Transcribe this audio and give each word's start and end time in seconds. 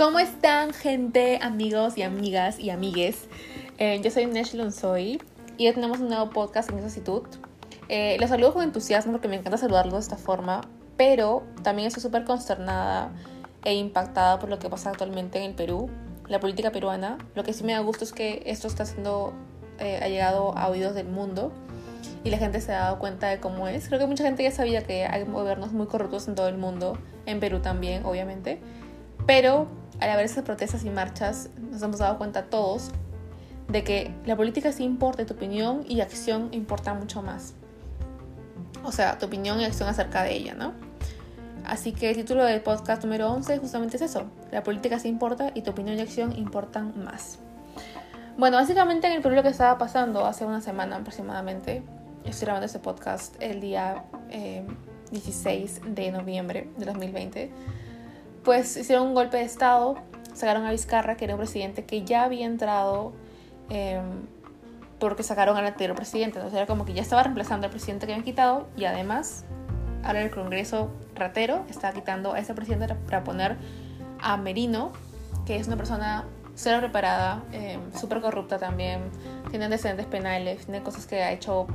¿Cómo 0.00 0.18
están, 0.18 0.72
gente, 0.72 1.38
amigos 1.42 1.98
y 1.98 2.02
amigas 2.02 2.58
y 2.58 2.70
amigues? 2.70 3.28
Eh, 3.76 4.00
yo 4.02 4.10
soy 4.10 4.24
Nesh 4.24 4.54
Lunzoy 4.54 5.20
y 5.58 5.66
hoy 5.66 5.74
tenemos 5.74 6.00
un 6.00 6.08
nuevo 6.08 6.30
podcast 6.30 6.70
en 6.70 6.78
esa 6.78 6.86
actitud. 6.86 7.24
Eh, 7.90 8.16
los 8.18 8.30
saludo 8.30 8.54
con 8.54 8.62
entusiasmo 8.62 9.12
porque 9.12 9.28
me 9.28 9.36
encanta 9.36 9.58
saludarlos 9.58 9.92
de 9.92 10.00
esta 10.00 10.16
forma, 10.16 10.62
pero 10.96 11.42
también 11.62 11.86
estoy 11.86 12.02
súper 12.02 12.24
consternada 12.24 13.12
e 13.62 13.74
impactada 13.74 14.38
por 14.38 14.48
lo 14.48 14.58
que 14.58 14.70
pasa 14.70 14.88
actualmente 14.88 15.36
en 15.36 15.50
el 15.50 15.54
Perú, 15.54 15.90
la 16.28 16.40
política 16.40 16.72
peruana. 16.72 17.18
Lo 17.34 17.44
que 17.44 17.52
sí 17.52 17.62
me 17.62 17.74
da 17.74 17.80
gusto 17.80 18.02
es 18.02 18.14
que 18.14 18.42
esto 18.46 18.68
está 18.68 18.86
siendo, 18.86 19.34
eh, 19.80 20.00
ha 20.02 20.08
llegado 20.08 20.56
a 20.56 20.68
oídos 20.68 20.94
del 20.94 21.08
mundo 21.08 21.52
y 22.24 22.30
la 22.30 22.38
gente 22.38 22.62
se 22.62 22.72
ha 22.72 22.78
dado 22.78 22.98
cuenta 22.98 23.28
de 23.28 23.38
cómo 23.38 23.68
es. 23.68 23.88
Creo 23.88 24.00
que 24.00 24.06
mucha 24.06 24.24
gente 24.24 24.44
ya 24.44 24.50
sabía 24.50 24.82
que 24.82 25.04
hay 25.04 25.24
gobiernos 25.24 25.72
muy 25.72 25.88
corruptos 25.88 26.26
en 26.26 26.36
todo 26.36 26.48
el 26.48 26.56
mundo, 26.56 26.96
en 27.26 27.38
Perú 27.38 27.60
también, 27.60 28.06
obviamente. 28.06 28.62
Pero 29.26 29.68
al 30.00 30.10
haber 30.10 30.24
esas 30.24 30.44
protestas 30.44 30.84
y 30.84 30.90
marchas, 30.90 31.50
nos 31.70 31.82
hemos 31.82 31.98
dado 31.98 32.18
cuenta 32.18 32.46
todos 32.46 32.90
de 33.68 33.84
que 33.84 34.14
la 34.26 34.36
política 34.36 34.72
sí 34.72 34.84
importa, 34.84 35.24
tu 35.26 35.34
opinión 35.34 35.84
y 35.88 36.00
acción 36.00 36.48
importan 36.52 36.98
mucho 36.98 37.22
más. 37.22 37.54
O 38.82 38.92
sea, 38.92 39.18
tu 39.18 39.26
opinión 39.26 39.60
y 39.60 39.64
acción 39.64 39.88
acerca 39.88 40.22
de 40.22 40.34
ella, 40.34 40.54
¿no? 40.54 40.72
Así 41.64 41.92
que 41.92 42.10
el 42.10 42.16
título 42.16 42.44
del 42.44 42.62
podcast 42.62 43.04
número 43.04 43.30
11 43.30 43.58
justamente 43.58 43.96
es 43.96 44.02
eso. 44.02 44.24
La 44.50 44.62
política 44.62 44.98
sí 44.98 45.08
importa 45.08 45.52
y 45.54 45.62
tu 45.62 45.70
opinión 45.70 45.98
y 45.98 46.00
acción 46.00 46.36
importan 46.36 47.04
más. 47.04 47.38
Bueno, 48.38 48.56
básicamente 48.56 49.06
en 49.06 49.12
el 49.12 49.22
Perú 49.22 49.34
lo 49.34 49.42
que 49.42 49.50
estaba 49.50 49.76
pasando 49.76 50.24
hace 50.24 50.46
una 50.46 50.62
semana 50.62 50.96
aproximadamente, 50.96 51.82
estoy 52.24 52.46
grabando 52.46 52.66
este 52.66 52.78
podcast 52.78 53.36
el 53.40 53.60
día 53.60 54.04
16 55.10 55.76
eh, 55.84 55.90
de 55.90 56.10
noviembre 56.10 56.68
de 56.78 56.86
2020, 56.86 57.50
pues 58.44 58.76
hicieron 58.76 59.08
un 59.08 59.14
golpe 59.14 59.36
de 59.36 59.44
Estado, 59.44 59.96
sacaron 60.34 60.64
a 60.64 60.70
Vizcarra, 60.70 61.16
que 61.16 61.24
era 61.24 61.34
un 61.34 61.40
presidente 61.40 61.84
que 61.84 62.04
ya 62.04 62.24
había 62.24 62.46
entrado 62.46 63.12
em, 63.68 64.26
porque 64.98 65.22
sacaron 65.22 65.56
al 65.56 65.66
anterior 65.66 65.96
presidente. 65.96 66.38
Entonces 66.38 66.56
era 66.56 66.66
como 66.66 66.84
que 66.84 66.92
ya 66.92 67.02
estaba 67.02 67.22
reemplazando 67.22 67.66
al 67.66 67.70
presidente 67.70 68.06
que 68.06 68.12
habían 68.12 68.24
quitado 68.24 68.68
y 68.76 68.84
además 68.84 69.44
ahora 70.02 70.22
el 70.22 70.30
Congreso 70.30 70.90
ratero 71.14 71.64
está 71.68 71.92
quitando 71.92 72.32
a 72.32 72.38
ese 72.38 72.54
presidente 72.54 72.94
para 72.94 73.24
poner 73.24 73.56
a 74.20 74.36
Merino, 74.36 74.92
que 75.46 75.56
es 75.56 75.66
una 75.66 75.76
persona 75.76 76.24
cero 76.54 76.78
preparada, 76.80 77.42
em, 77.52 77.80
súper 77.92 78.20
corrupta 78.20 78.58
también, 78.58 79.00
tiene 79.50 79.66
antecedentes 79.66 80.06
penales, 80.06 80.64
tiene 80.66 80.82
cosas 80.82 81.06
que 81.06 81.22
ha 81.22 81.32
hecho 81.32 81.66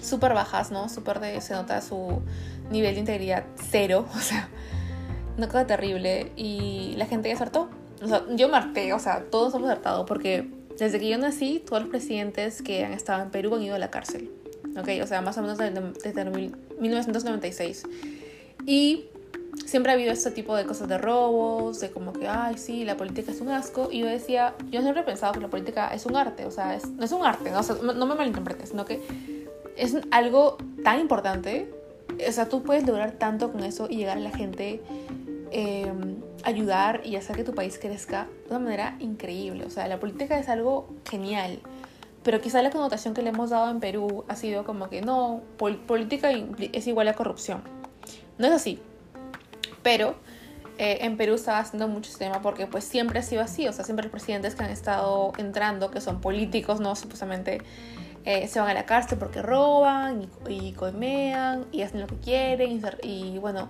súper 0.00 0.32
bajas, 0.34 0.70
¿no? 0.70 0.88
Súper 0.88 1.20
de, 1.20 1.40
se 1.40 1.54
nota 1.54 1.80
su 1.80 2.22
nivel 2.70 2.94
de 2.94 3.00
integridad 3.00 3.44
cero, 3.70 4.06
o 4.14 4.18
sea, 4.18 4.48
una 5.36 5.48
cosa 5.48 5.66
terrible 5.66 6.32
y 6.36 6.94
la 6.96 7.06
gente 7.06 7.28
ya 7.28 7.38
hartó. 7.40 7.68
O 8.02 8.08
sea, 8.08 8.24
yo 8.30 8.48
me 8.48 8.92
o 8.92 8.98
sea, 8.98 9.24
todos 9.30 9.54
hemos 9.54 9.68
hartado 9.68 10.06
porque 10.06 10.48
desde 10.78 10.98
que 10.98 11.08
yo 11.08 11.18
nací, 11.18 11.62
todos 11.64 11.82
los 11.82 11.90
presidentes 11.90 12.62
que 12.62 12.84
han 12.84 12.92
estado 12.92 13.22
en 13.22 13.30
Perú 13.30 13.54
han 13.54 13.62
ido 13.62 13.74
a 13.74 13.78
la 13.78 13.90
cárcel. 13.90 14.30
¿Ok? 14.78 14.88
O 15.02 15.06
sea, 15.06 15.20
más 15.20 15.36
o 15.36 15.42
menos 15.42 15.58
desde, 15.58 15.80
desde 16.02 16.24
1996. 16.78 17.84
Y 18.66 19.06
siempre 19.66 19.92
ha 19.92 19.94
habido 19.94 20.12
este 20.12 20.30
tipo 20.30 20.56
de 20.56 20.64
cosas 20.64 20.88
de 20.88 20.98
robos, 20.98 21.80
de 21.80 21.90
como 21.90 22.12
que, 22.12 22.28
ay, 22.28 22.56
sí, 22.56 22.84
la 22.84 22.96
política 22.96 23.32
es 23.32 23.40
un 23.40 23.50
asco. 23.50 23.88
Y 23.90 24.00
yo 24.00 24.06
decía, 24.06 24.54
yo 24.70 24.80
siempre 24.80 25.02
he 25.02 25.04
pensado 25.04 25.32
que 25.32 25.40
la 25.40 25.48
política 25.48 25.88
es 25.88 26.06
un 26.06 26.16
arte, 26.16 26.46
o 26.46 26.50
sea, 26.50 26.74
es, 26.74 26.88
no 26.88 27.04
es 27.04 27.12
un 27.12 27.24
arte, 27.24 27.50
¿no? 27.50 27.92
no 27.92 28.06
me 28.06 28.14
malinterpretes, 28.14 28.70
sino 28.70 28.84
que 28.84 29.00
es 29.76 29.96
algo 30.10 30.56
tan 30.84 31.00
importante. 31.00 31.70
O 32.26 32.32
sea, 32.32 32.48
tú 32.48 32.62
puedes 32.62 32.86
lograr 32.86 33.12
tanto 33.12 33.52
con 33.52 33.64
eso 33.64 33.86
y 33.88 33.96
llegar 33.96 34.18
a 34.18 34.20
la 34.20 34.30
gente 34.30 34.80
Em, 35.52 36.22
ayudar 36.44 37.00
y 37.04 37.16
hacer 37.16 37.34
que 37.34 37.42
tu 37.42 37.54
país 37.54 37.76
crezca 37.76 38.28
de 38.44 38.50
una 38.50 38.60
manera 38.60 38.96
increíble. 39.00 39.64
O 39.64 39.70
sea, 39.70 39.88
la 39.88 39.98
política 39.98 40.38
es 40.38 40.48
algo 40.48 40.88
genial. 41.08 41.58
Pero 42.22 42.40
quizá 42.40 42.62
la 42.62 42.70
connotación 42.70 43.14
que 43.14 43.22
le 43.22 43.30
hemos 43.30 43.50
dado 43.50 43.68
en 43.70 43.80
Perú 43.80 44.24
ha 44.28 44.36
sido 44.36 44.64
como 44.64 44.88
que 44.88 45.02
no, 45.02 45.40
política 45.56 46.30
es 46.30 46.86
igual 46.86 47.08
a 47.08 47.14
corrupción. 47.14 47.62
No 48.38 48.46
es 48.46 48.52
así. 48.52 48.78
Pero 49.82 50.14
eh, 50.78 50.98
en 51.00 51.16
Perú 51.16 51.34
estaba 51.34 51.58
haciendo 51.58 51.88
mucho 51.88 52.16
tema 52.16 52.42
porque 52.42 52.66
pues 52.66 52.84
siempre 52.84 53.18
ha 53.18 53.22
sido 53.22 53.42
así. 53.42 53.66
O 53.66 53.72
sea, 53.72 53.84
siempre 53.84 54.04
los 54.04 54.12
presidentes 54.12 54.54
que 54.54 54.62
han 54.62 54.70
estado 54.70 55.32
entrando, 55.36 55.90
que 55.90 56.00
son 56.00 56.20
políticos, 56.20 56.78
¿no? 56.78 56.94
Supuestamente 56.94 57.60
eh, 58.24 58.46
se 58.46 58.60
van 58.60 58.70
a 58.70 58.74
la 58.74 58.86
cárcel 58.86 59.18
porque 59.18 59.42
roban 59.42 60.28
y, 60.48 60.52
y 60.52 60.76
y 61.72 61.82
hacen 61.82 62.00
lo 62.00 62.06
que 62.06 62.16
quieren. 62.18 62.80
y 63.02 63.38
bueno 63.38 63.68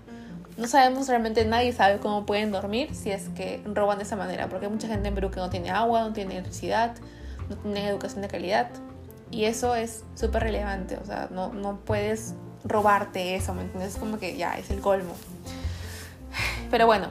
no 0.60 0.68
sabemos 0.68 1.08
realmente, 1.08 1.42
nadie 1.46 1.72
sabe 1.72 1.98
cómo 2.00 2.26
pueden 2.26 2.52
dormir 2.52 2.94
si 2.94 3.10
es 3.10 3.30
que 3.30 3.62
roban 3.64 3.96
de 3.96 4.04
esa 4.04 4.14
manera, 4.14 4.48
porque 4.48 4.66
hay 4.66 4.72
mucha 4.72 4.88
gente 4.88 5.08
en 5.08 5.14
Perú 5.14 5.30
que 5.30 5.40
no 5.40 5.48
tiene 5.48 5.70
agua, 5.70 6.02
no 6.02 6.12
tiene 6.12 6.34
electricidad, 6.34 6.94
no 7.48 7.56
tiene 7.56 7.88
educación 7.88 8.20
de 8.20 8.28
calidad. 8.28 8.68
Y 9.30 9.46
eso 9.46 9.74
es 9.74 10.04
súper 10.14 10.42
relevante, 10.42 10.98
o 11.02 11.06
sea, 11.06 11.28
no, 11.30 11.50
no 11.54 11.80
puedes 11.80 12.34
robarte 12.62 13.36
eso, 13.36 13.54
¿me 13.54 13.62
entiendes? 13.62 13.94
Es 13.94 13.98
como 13.98 14.18
que 14.18 14.36
ya, 14.36 14.58
es 14.58 14.70
el 14.70 14.80
colmo. 14.80 15.14
Pero 16.70 16.84
bueno, 16.84 17.08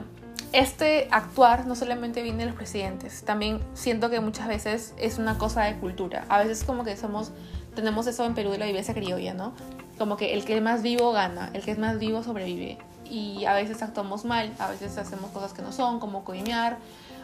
este 0.52 1.08
actuar 1.10 1.66
no 1.66 1.74
solamente 1.74 2.22
viene 2.22 2.44
de 2.44 2.50
los 2.50 2.54
presidentes, 2.54 3.24
también 3.24 3.60
siento 3.74 4.10
que 4.10 4.20
muchas 4.20 4.46
veces 4.46 4.94
es 4.96 5.18
una 5.18 5.38
cosa 5.38 5.64
de 5.64 5.74
cultura. 5.76 6.24
A 6.28 6.38
veces 6.38 6.62
como 6.62 6.84
que 6.84 6.96
somos, 6.96 7.32
tenemos 7.74 8.06
eso 8.06 8.24
en 8.26 8.34
Perú 8.34 8.52
de 8.52 8.58
la 8.58 8.66
vivencia 8.66 8.94
criolla, 8.94 9.34
¿no? 9.34 9.54
Como 9.98 10.16
que 10.16 10.34
el 10.34 10.44
que 10.44 10.56
es 10.56 10.62
más 10.62 10.82
vivo 10.82 11.10
gana, 11.10 11.50
el 11.52 11.62
que 11.62 11.72
es 11.72 11.78
más 11.78 11.98
vivo 11.98 12.22
sobrevive 12.22 12.78
y 13.10 13.44
a 13.44 13.54
veces 13.54 13.82
actuamos 13.82 14.24
mal, 14.24 14.54
a 14.58 14.68
veces 14.70 14.96
hacemos 14.96 15.30
cosas 15.30 15.52
que 15.52 15.62
no 15.62 15.72
son, 15.72 15.98
como 15.98 16.24
coimear, 16.24 16.78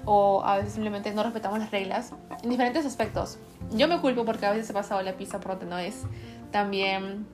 o 0.04 0.42
a 0.44 0.56
veces 0.56 0.72
simplemente 0.72 1.12
no 1.12 1.22
respetamos 1.22 1.58
las 1.58 1.70
reglas 1.70 2.12
en 2.42 2.50
diferentes 2.50 2.84
aspectos. 2.84 3.38
Yo 3.72 3.88
me 3.88 4.00
culpo 4.00 4.24
porque 4.24 4.46
a 4.46 4.50
veces 4.50 4.68
he 4.68 4.72
pasado 4.72 5.00
la 5.02 5.16
pizza 5.16 5.40
por 5.40 5.52
donde 5.52 5.66
no 5.66 5.78
es. 5.78 6.02
También, 6.50 7.26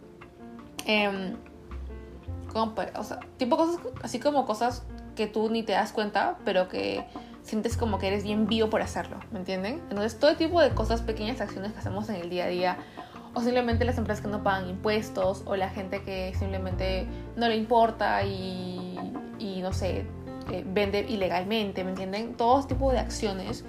eh, 0.87 1.35
o 2.55 3.05
sea, 3.05 3.21
tipo 3.39 3.57
cosas 3.57 3.81
así 4.03 4.21
como 4.21 4.47
cosas 4.47 4.83
que 5.17 5.27
tú 5.27 5.51
ni 5.51 5.63
te 5.63 5.73
das 5.73 5.93
cuenta, 5.93 6.37
pero 6.45 6.69
que 6.69 7.05
sientes 7.43 7.77
como 7.77 7.99
que 7.99 8.09
eres 8.09 8.23
bien 8.25 8.47
vivo 8.47 8.71
por 8.71 8.83
hacerlo, 8.83 9.19
¿me 9.33 9.41
entienden? 9.41 9.83
Entonces, 9.91 10.19
todo 10.19 10.37
tipo 10.37 10.61
de 10.61 10.71
cosas, 10.71 11.03
pequeñas 11.03 11.41
acciones 11.41 11.73
que 11.73 11.79
hacemos 11.79 12.09
en 12.09 12.17
el 12.17 12.31
día 12.31 12.45
a 12.45 12.49
día 12.49 12.77
o 13.35 13.41
simplemente 13.41 13.85
las 13.85 13.99
empresas 13.99 14.23
que 14.23 14.31
no 14.31 14.43
pagan 14.43 14.69
impuestos, 14.69 15.43
o 15.47 15.57
la 15.57 15.71
gente 15.71 16.03
que 16.03 16.35
simplemente 16.39 17.07
no 17.37 17.49
le 17.49 17.57
importa 17.57 18.23
y, 18.25 18.99
no 19.61 19.73
sé, 19.73 20.05
eh, 20.51 20.65
vende 20.67 21.01
ilegalmente, 21.09 21.85
¿me 21.85 21.91
entienden? 21.91 22.35
Todo 22.35 22.65
tipo 22.67 22.93
de 22.93 22.99
acciones 22.99 23.65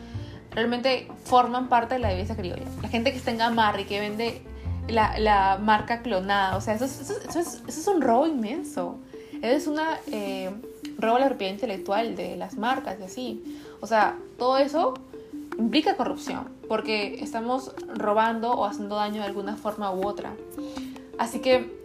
realmente 0.52 1.08
forman 1.24 1.70
parte 1.70 1.96
de 1.96 2.00
la 2.00 2.10
divisa 2.10 2.36
criolla. 2.36 2.66
La 2.82 2.90
gente 2.90 3.12
que 3.12 3.18
está 3.18 3.32
en 3.32 3.38
Gamarra 3.38 3.82
y 3.82 3.86
que 3.86 4.00
vende 4.00 4.42
la, 4.88 5.58
marca 5.62 6.02
clonada, 6.02 6.58
o 6.58 6.62
sea, 6.62 6.76
eso, 6.76 6.86
es, 6.86 7.88
un 7.88 8.02
robo 8.02 8.28
inmenso. 8.28 8.98
Es 9.42 9.68
una 9.68 9.98
eh, 10.12 10.52
robo 10.98 11.18
a 11.18 11.20
la 11.20 11.28
propiedad 11.28 11.54
intelectual 11.54 12.16
de 12.16 12.36
las 12.38 12.58
marcas 12.58 12.98
y 13.00 13.04
así. 13.04 13.60
O 13.82 13.88
sea, 13.88 14.18
todo 14.38 14.58
eso 14.58 14.94
implica 15.58 15.96
corrupción, 15.96 16.50
porque 16.68 17.16
estamos 17.22 17.74
robando 17.96 18.52
o 18.54 18.66
haciendo 18.66 18.96
daño 18.96 19.22
de 19.22 19.28
alguna 19.28 19.56
forma 19.56 19.92
u 19.92 20.08
otra. 20.08 20.36
Así 21.18 21.40
que 21.40 21.84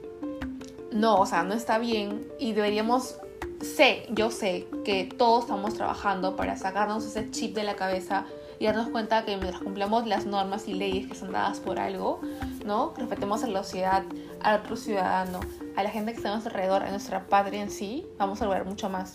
no, 0.93 1.17
o 1.17 1.27
sea, 1.27 1.43
no 1.43 1.55
está 1.55 1.79
bien 1.79 2.27
y 2.39 2.53
deberíamos, 2.53 3.17
sé, 3.61 4.07
yo 4.11 4.31
sé 4.31 4.67
que 4.85 5.05
todos 5.05 5.45
estamos 5.45 5.75
trabajando 5.75 6.37
para 6.37 6.57
sacarnos 6.57 7.05
ese 7.05 7.31
chip 7.31 7.55
de 7.55 7.65
la 7.65 7.77
cabeza 7.77 8.25
y 8.59 8.67
darnos 8.67 8.89
cuenta 8.89 9.25
que 9.25 9.37
mientras 9.37 9.63
cumplamos 9.63 10.07
las 10.07 10.27
normas 10.27 10.67
y 10.67 10.75
leyes 10.75 11.07
que 11.07 11.15
son 11.15 11.33
dadas 11.33 11.61
por 11.61 11.79
algo, 11.79 12.21
¿no? 12.65 12.93
Respetemos 12.97 13.45
a 13.45 13.47
la 13.47 13.63
sociedad, 13.63 14.03
al 14.43 14.61
otro 14.61 14.77
ciudadano, 14.77 15.41
a 15.77 15.83
la 15.83 15.91
gente 15.91 16.13
que 16.13 16.17
está 16.17 16.31
a 16.31 16.33
nuestro 16.33 16.53
alrededor, 16.53 16.83
a 16.83 16.91
nuestra 16.91 17.27
patria 17.27 17.63
en 17.63 17.71
sí, 17.71 18.07
vamos 18.19 18.43
a 18.43 18.47
lograr 18.47 18.65
mucho 18.65 18.89
más. 18.89 19.15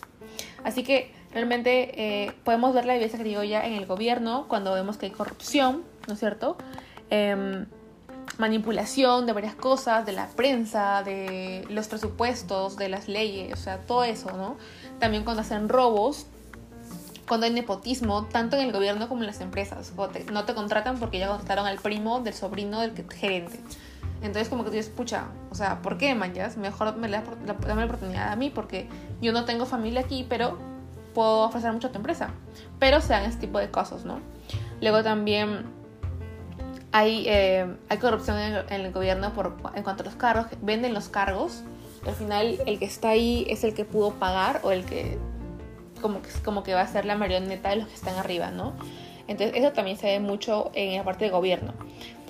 Así 0.64 0.82
que 0.82 1.12
realmente 1.32 2.24
eh, 2.24 2.32
podemos 2.44 2.74
ver 2.74 2.86
la 2.86 2.94
violencia 2.94 3.18
criolla 3.18 3.66
en 3.66 3.74
el 3.74 3.86
gobierno 3.86 4.46
cuando 4.48 4.72
vemos 4.72 4.96
que 4.96 5.06
hay 5.06 5.12
corrupción, 5.12 5.82
¿no 6.06 6.14
es 6.14 6.20
cierto? 6.20 6.56
Em, 7.10 7.66
manipulación 8.38 9.26
de 9.26 9.32
varias 9.32 9.54
cosas, 9.54 10.06
de 10.06 10.12
la 10.12 10.28
prensa, 10.28 11.02
de 11.02 11.66
los 11.68 11.88
presupuestos, 11.88 12.76
de 12.76 12.88
las 12.88 13.08
leyes, 13.08 13.52
o 13.52 13.56
sea, 13.56 13.78
todo 13.78 14.04
eso, 14.04 14.32
¿no? 14.36 14.56
También 14.98 15.24
cuando 15.24 15.42
hacen 15.42 15.68
robos, 15.68 16.26
cuando 17.28 17.46
hay 17.46 17.52
nepotismo, 17.52 18.24
tanto 18.26 18.56
en 18.56 18.66
el 18.66 18.72
gobierno 18.72 19.08
como 19.08 19.22
en 19.22 19.26
las 19.26 19.40
empresas. 19.40 19.92
no 20.32 20.44
te 20.44 20.54
contratan 20.54 20.98
porque 20.98 21.18
ya 21.18 21.28
contrataron 21.28 21.66
al 21.66 21.78
primo 21.78 22.20
del 22.20 22.34
sobrino 22.34 22.80
del 22.80 22.92
gerente. 23.10 23.58
Entonces 24.22 24.48
como 24.48 24.64
que 24.64 24.70
tú 24.70 24.76
dices, 24.76 24.92
pucha, 24.94 25.26
o 25.50 25.54
sea, 25.54 25.82
¿por 25.82 25.98
qué, 25.98 26.14
manjas? 26.14 26.56
Mejor 26.56 26.96
me 26.96 27.08
das 27.08 27.24
dame 27.66 27.82
la 27.82 27.86
oportunidad 27.86 28.32
a 28.32 28.36
mí 28.36 28.50
porque 28.50 28.88
yo 29.20 29.32
no 29.32 29.44
tengo 29.44 29.66
familia 29.66 30.00
aquí, 30.00 30.26
pero 30.28 30.58
puedo 31.14 31.42
ofrecer 31.42 31.72
mucho 31.72 31.88
a 31.88 31.92
tu 31.92 31.98
empresa. 31.98 32.30
Pero 32.78 33.00
sean 33.00 33.24
este 33.24 33.42
tipo 33.42 33.58
de 33.58 33.70
cosas, 33.70 34.04
¿no? 34.04 34.20
Luego 34.80 35.02
también 35.02 35.64
hay, 36.92 37.24
eh, 37.26 37.66
hay 37.88 37.98
corrupción 37.98 38.38
en 38.38 38.80
el, 38.80 38.92
gobierno 38.92 39.32
por, 39.32 39.56
en 39.74 39.82
cuanto 39.82 40.02
a 40.02 40.06
los 40.06 40.14
cargos, 40.14 40.46
venden 40.62 40.94
los 40.94 41.08
cargos. 41.08 41.62
Al 42.06 42.14
final 42.14 42.58
el 42.66 42.78
que 42.78 42.84
está 42.84 43.10
ahí 43.10 43.46
es 43.48 43.64
el 43.64 43.74
que 43.74 43.84
pudo 43.84 44.12
pagar 44.14 44.60
o 44.62 44.70
el 44.70 44.84
que 44.84 45.18
como 46.00 46.20
que, 46.20 46.28
como 46.44 46.62
que 46.62 46.74
va 46.74 46.82
a 46.82 46.86
ser 46.86 47.06
la 47.06 47.16
marioneta 47.16 47.70
de 47.70 47.76
los 47.76 47.88
que 47.88 47.94
están 47.94 48.16
arriba, 48.16 48.50
¿no? 48.50 48.74
Entonces 49.26 49.56
eso 49.56 49.72
también 49.72 49.96
se 49.96 50.06
ve 50.06 50.20
mucho 50.20 50.70
en 50.74 50.98
la 50.98 51.04
parte 51.04 51.24
de 51.24 51.30
gobierno. 51.30 51.72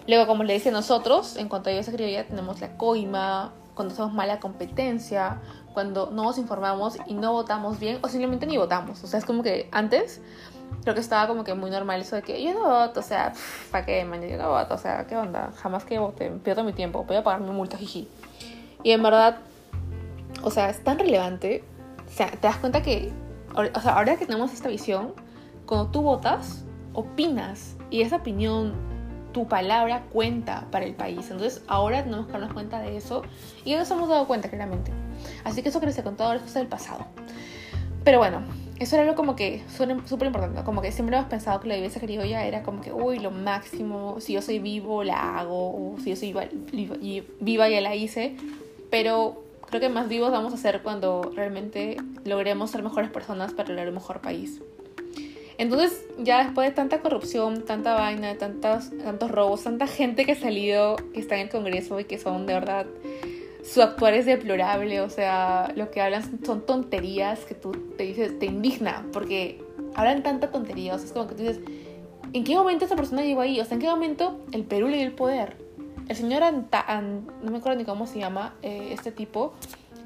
Luego, 0.06 0.26
como 0.26 0.44
le 0.44 0.52
dice 0.52 0.70
nosotros, 0.70 1.36
en 1.36 1.48
cuanto 1.48 1.70
a 1.70 1.72
esa 1.72 1.92
criolla, 1.92 2.26
tenemos 2.26 2.60
la 2.60 2.76
coima, 2.76 3.52
cuando 3.74 3.92
hacemos 3.92 4.12
mala 4.12 4.38
competencia, 4.38 5.40
cuando 5.72 6.10
no 6.10 6.24
nos 6.24 6.38
informamos 6.38 6.96
y 7.06 7.14
no 7.14 7.32
votamos 7.32 7.78
bien 7.78 7.98
o 8.02 8.08
simplemente 8.08 8.46
ni 8.46 8.56
votamos. 8.56 9.02
O 9.02 9.06
sea, 9.06 9.18
es 9.18 9.24
como 9.24 9.42
que 9.42 9.68
antes 9.72 10.20
creo 10.82 10.94
que 10.94 11.00
estaba 11.00 11.26
como 11.26 11.44
que 11.44 11.54
muy 11.54 11.70
normal 11.70 12.00
eso 12.00 12.16
de 12.16 12.22
que 12.22 12.42
yo 12.42 12.52
no 12.54 12.68
voto, 12.68 13.00
o 13.00 13.02
sea, 13.02 13.32
¿para 13.70 13.84
qué, 13.84 14.04
man? 14.04 14.22
Yo 14.22 14.36
no 14.36 14.50
voto, 14.50 14.74
o 14.74 14.78
sea, 14.78 15.06
¿qué 15.06 15.16
onda? 15.16 15.50
Jamás 15.56 15.84
que 15.84 15.98
vote, 15.98 16.30
pierdo 16.42 16.62
mi 16.62 16.72
tiempo, 16.72 17.04
voy 17.04 17.16
a 17.16 17.24
pagar 17.24 17.40
mi 17.40 17.50
multa, 17.50 17.76
jiji. 17.76 18.08
Y 18.82 18.90
en 18.90 19.02
verdad, 19.02 19.38
o 20.42 20.50
sea, 20.50 20.68
es 20.70 20.82
tan 20.84 20.98
relevante, 20.98 21.64
o 22.06 22.10
sea, 22.10 22.30
te 22.30 22.46
das 22.46 22.58
cuenta 22.58 22.82
que, 22.82 23.12
o 23.54 23.80
sea, 23.80 23.96
ahora 23.96 24.16
que 24.16 24.26
tenemos 24.26 24.52
esta 24.52 24.68
visión, 24.68 25.14
cuando 25.66 25.90
tú 25.90 26.02
votas, 26.02 26.64
opinas 26.92 27.76
y 27.90 28.02
esa 28.02 28.16
opinión 28.16 28.74
tu 29.34 29.46
palabra 29.46 30.04
cuenta 30.10 30.66
para 30.70 30.86
el 30.86 30.94
país. 30.94 31.30
Entonces 31.30 31.62
ahora 31.66 32.02
tenemos 32.02 32.24
que 32.26 32.32
darnos 32.32 32.54
cuenta 32.54 32.80
de 32.80 32.96
eso 32.96 33.22
y 33.66 33.72
ya 33.72 33.78
nos 33.78 33.90
hemos 33.90 34.08
dado 34.08 34.26
cuenta 34.26 34.48
claramente. 34.48 34.90
Así 35.44 35.62
que 35.62 35.68
eso 35.68 35.80
que 35.80 35.86
les 35.86 35.98
he 35.98 36.02
contado 36.02 36.38
del 36.38 36.66
pasado. 36.66 37.04
Pero 38.04 38.18
bueno, 38.18 38.42
eso 38.78 38.96
era 38.96 39.02
algo 39.04 39.14
como 39.14 39.36
que 39.36 39.62
súper 39.68 40.26
importante, 40.26 40.62
como 40.62 40.82
que 40.82 40.92
siempre 40.92 41.16
hemos 41.16 41.28
pensado 41.28 41.60
que 41.60 41.68
la 41.68 41.74
vivencia 41.74 42.00
criolla 42.00 42.44
era 42.44 42.62
como 42.62 42.80
que, 42.80 42.92
uy, 42.92 43.18
lo 43.18 43.30
máximo, 43.30 44.20
si 44.20 44.32
yo 44.32 44.42
soy 44.42 44.58
vivo 44.58 45.04
la 45.04 45.38
hago, 45.38 45.70
o 45.70 45.96
si 46.02 46.10
yo 46.10 46.16
soy 46.16 46.32
viva, 46.72 46.96
viva 47.40 47.68
ya 47.68 47.80
la 47.80 47.94
hice, 47.94 48.36
pero 48.90 49.42
creo 49.68 49.80
que 49.80 49.88
más 49.88 50.08
vivos 50.08 50.30
vamos 50.30 50.52
a 50.52 50.56
ser 50.56 50.82
cuando 50.82 51.32
realmente 51.34 51.96
logremos 52.24 52.70
ser 52.70 52.82
mejores 52.82 53.10
personas 53.10 53.52
para 53.52 53.70
lograr 53.70 53.88
un 53.88 53.94
mejor 53.94 54.20
país. 54.20 54.60
Entonces, 55.56 56.04
ya 56.18 56.44
después 56.44 56.68
de 56.68 56.74
tanta 56.74 57.00
corrupción, 57.00 57.64
tanta 57.64 57.94
vaina, 57.94 58.36
tantos, 58.36 58.90
tantos 59.02 59.30
robos, 59.30 59.62
tanta 59.62 59.86
gente 59.86 60.24
que 60.24 60.32
ha 60.32 60.40
salido, 60.40 60.96
que 61.12 61.20
está 61.20 61.36
en 61.36 61.42
el 61.42 61.48
Congreso 61.48 62.00
y 62.00 62.04
que 62.04 62.18
son 62.18 62.46
de 62.46 62.54
verdad, 62.54 62.86
su 63.64 63.80
actuar 63.80 64.14
es 64.14 64.26
deplorable, 64.26 65.00
o 65.00 65.08
sea, 65.08 65.72
lo 65.74 65.90
que 65.90 66.00
hablan 66.00 66.44
son 66.44 66.66
tonterías 66.66 67.40
que 67.44 67.54
tú 67.54 67.72
te 67.96 68.04
dices, 68.04 68.38
te 68.38 68.46
indigna, 68.46 69.06
porque 69.12 69.62
hablan 69.94 70.22
tanta 70.22 70.50
tontería, 70.50 70.94
o 70.94 70.98
sea, 70.98 71.06
es 71.06 71.12
como 71.12 71.28
que 71.28 71.34
tú 71.34 71.42
dices, 71.42 71.60
¿en 72.32 72.44
qué 72.44 72.56
momento 72.56 72.84
esa 72.84 72.96
persona 72.96 73.22
llegó 73.22 73.40
ahí? 73.40 73.60
O 73.60 73.64
sea, 73.64 73.76
¿en 73.76 73.80
qué 73.80 73.88
momento 73.88 74.44
el 74.52 74.64
Perú 74.64 74.88
le 74.88 74.96
dio 74.98 75.06
el 75.06 75.12
poder? 75.12 75.56
El 76.08 76.16
señor 76.16 76.42
Anta, 76.42 76.84
no 77.42 77.50
me 77.50 77.58
acuerdo 77.58 77.78
ni 77.78 77.84
cómo 77.84 78.06
se 78.06 78.18
llama 78.18 78.54
eh, 78.62 78.88
este 78.92 79.12
tipo, 79.12 79.54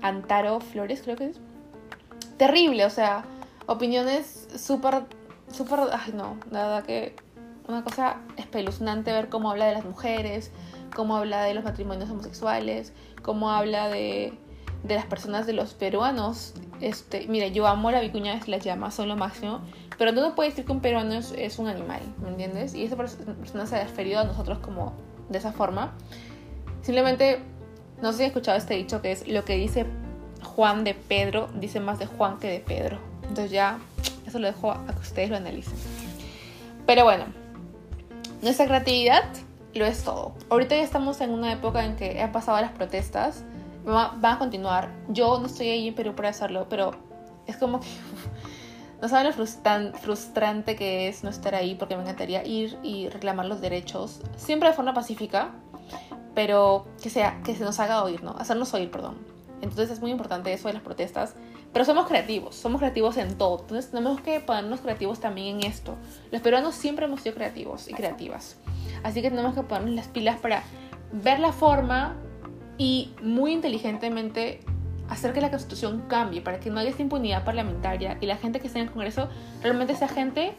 Antaro 0.02 0.60
Flores, 0.60 1.00
creo 1.02 1.16
que 1.16 1.26
es. 1.26 1.40
Terrible, 2.36 2.84
o 2.84 2.90
sea, 2.90 3.24
opiniones 3.66 4.48
súper 4.56 5.02
súper, 5.52 5.80
ay 5.92 6.12
no, 6.14 6.36
nada 6.50 6.82
que 6.82 7.14
una 7.68 7.84
cosa 7.84 8.16
espeluznante 8.36 9.12
ver 9.12 9.28
cómo 9.28 9.50
habla 9.50 9.66
de 9.66 9.74
las 9.74 9.84
mujeres, 9.84 10.50
cómo 10.94 11.16
habla 11.16 11.42
de 11.42 11.54
los 11.54 11.64
matrimonios 11.64 12.10
homosexuales, 12.10 12.92
cómo 13.22 13.50
habla 13.50 13.88
de, 13.88 14.32
de 14.82 14.94
las 14.94 15.06
personas 15.06 15.46
de 15.46 15.52
los 15.52 15.74
peruanos. 15.74 16.54
Este, 16.80 17.26
mira, 17.28 17.48
yo 17.48 17.66
amo 17.66 17.90
la 17.90 18.00
vicuña, 18.00 18.40
las 18.46 18.64
llamas, 18.64 18.94
son 18.94 19.08
lo 19.08 19.16
máximo, 19.16 19.60
pero 19.98 20.12
no 20.12 20.34
puedes 20.34 20.54
decir 20.54 20.64
que 20.64 20.72
un 20.72 20.80
peruano 20.80 21.14
es, 21.14 21.58
un 21.58 21.66
animal, 21.66 22.00
¿me 22.22 22.28
entiendes? 22.28 22.74
Y 22.74 22.84
esa 22.84 22.96
persona 22.96 23.66
se 23.66 23.76
ha 23.76 23.82
referido 23.82 24.20
a 24.20 24.24
nosotros 24.24 24.58
como 24.58 24.94
de 25.28 25.38
esa 25.38 25.52
forma. 25.52 25.92
Simplemente, 26.82 27.40
no 28.00 28.12
sé 28.12 28.18
si 28.18 28.24
he 28.24 28.26
escuchado 28.28 28.56
este 28.56 28.74
dicho 28.74 29.02
que 29.02 29.12
es 29.12 29.28
lo 29.28 29.44
que 29.44 29.56
dice 29.56 29.86
Juan 30.42 30.84
de 30.84 30.94
Pedro, 30.94 31.48
dice 31.54 31.80
más 31.80 31.98
de 31.98 32.06
Juan 32.06 32.38
que 32.38 32.48
de 32.48 32.60
Pedro. 32.60 32.98
Entonces 33.22 33.50
ya 33.50 33.78
eso 34.28 34.38
lo 34.38 34.46
dejo 34.46 34.70
a 34.70 34.86
que 34.86 35.00
ustedes 35.00 35.30
lo 35.30 35.36
analicen. 35.36 35.74
Pero 36.86 37.04
bueno, 37.04 37.26
nuestra 38.42 38.66
creatividad 38.66 39.24
lo 39.74 39.84
es 39.84 40.04
todo. 40.04 40.32
Ahorita 40.48 40.76
ya 40.76 40.82
estamos 40.82 41.20
en 41.20 41.30
una 41.30 41.52
época 41.52 41.84
en 41.84 41.96
que 41.96 42.20
han 42.20 42.32
pasado 42.32 42.60
las 42.60 42.72
protestas, 42.72 43.44
van 43.84 44.24
a 44.24 44.38
continuar. 44.38 44.90
Yo 45.08 45.38
no 45.38 45.46
estoy 45.46 45.68
ahí 45.68 45.88
en 45.88 45.94
Perú 45.94 46.14
para 46.14 46.28
hacerlo, 46.28 46.66
pero 46.68 46.92
es 47.46 47.56
como 47.56 47.80
que 47.80 47.86
no 49.02 49.08
saben 49.08 49.26
lo 49.26 49.98
frustrante 49.98 50.76
que 50.76 51.08
es 51.08 51.24
no 51.24 51.30
estar 51.30 51.54
ahí 51.54 51.74
porque 51.74 51.96
me 51.96 52.02
encantaría 52.02 52.46
ir 52.46 52.78
y 52.82 53.08
reclamar 53.08 53.46
los 53.46 53.60
derechos, 53.60 54.20
siempre 54.36 54.68
de 54.68 54.74
forma 54.74 54.94
pacífica, 54.94 55.50
pero 56.34 56.86
que 57.02 57.10
sea 57.10 57.40
que 57.42 57.54
se 57.54 57.64
nos 57.64 57.80
haga 57.80 58.02
oír, 58.04 58.22
¿no? 58.22 58.32
Hacernos 58.38 58.72
oír, 58.74 58.90
perdón. 58.90 59.18
Entonces 59.60 59.90
es 59.90 60.00
muy 60.00 60.10
importante 60.10 60.52
eso 60.52 60.68
de 60.68 60.74
las 60.74 60.82
protestas 60.82 61.34
pero 61.72 61.84
somos 61.84 62.06
creativos, 62.06 62.54
somos 62.54 62.80
creativos 62.80 63.16
en 63.18 63.36
todo. 63.36 63.60
Entonces 63.60 63.90
tenemos 63.90 64.20
que 64.20 64.40
ponernos 64.40 64.80
creativos 64.80 65.20
también 65.20 65.56
en 65.56 65.66
esto. 65.66 65.96
Los 66.30 66.40
peruanos 66.40 66.74
siempre 66.74 67.04
hemos 67.04 67.20
sido 67.20 67.34
creativos 67.34 67.88
y 67.88 67.94
creativas. 67.94 68.56
Así 69.02 69.22
que 69.22 69.30
tenemos 69.30 69.54
que 69.54 69.62
ponernos 69.62 69.94
las 69.94 70.08
pilas 70.08 70.38
para 70.38 70.62
ver 71.12 71.40
la 71.40 71.52
forma 71.52 72.16
y 72.78 73.12
muy 73.22 73.52
inteligentemente 73.52 74.60
hacer 75.08 75.32
que 75.32 75.40
la 75.40 75.50
constitución 75.50 76.04
cambie, 76.08 76.40
para 76.40 76.60
que 76.60 76.70
no 76.70 76.80
haya 76.80 76.90
esta 76.90 77.02
impunidad 77.02 77.44
parlamentaria 77.44 78.18
y 78.20 78.26
la 78.26 78.36
gente 78.36 78.60
que 78.60 78.66
esté 78.66 78.78
en 78.78 78.86
el 78.86 78.92
Congreso 78.92 79.28
realmente 79.62 79.94
sea 79.94 80.08
gente 80.08 80.54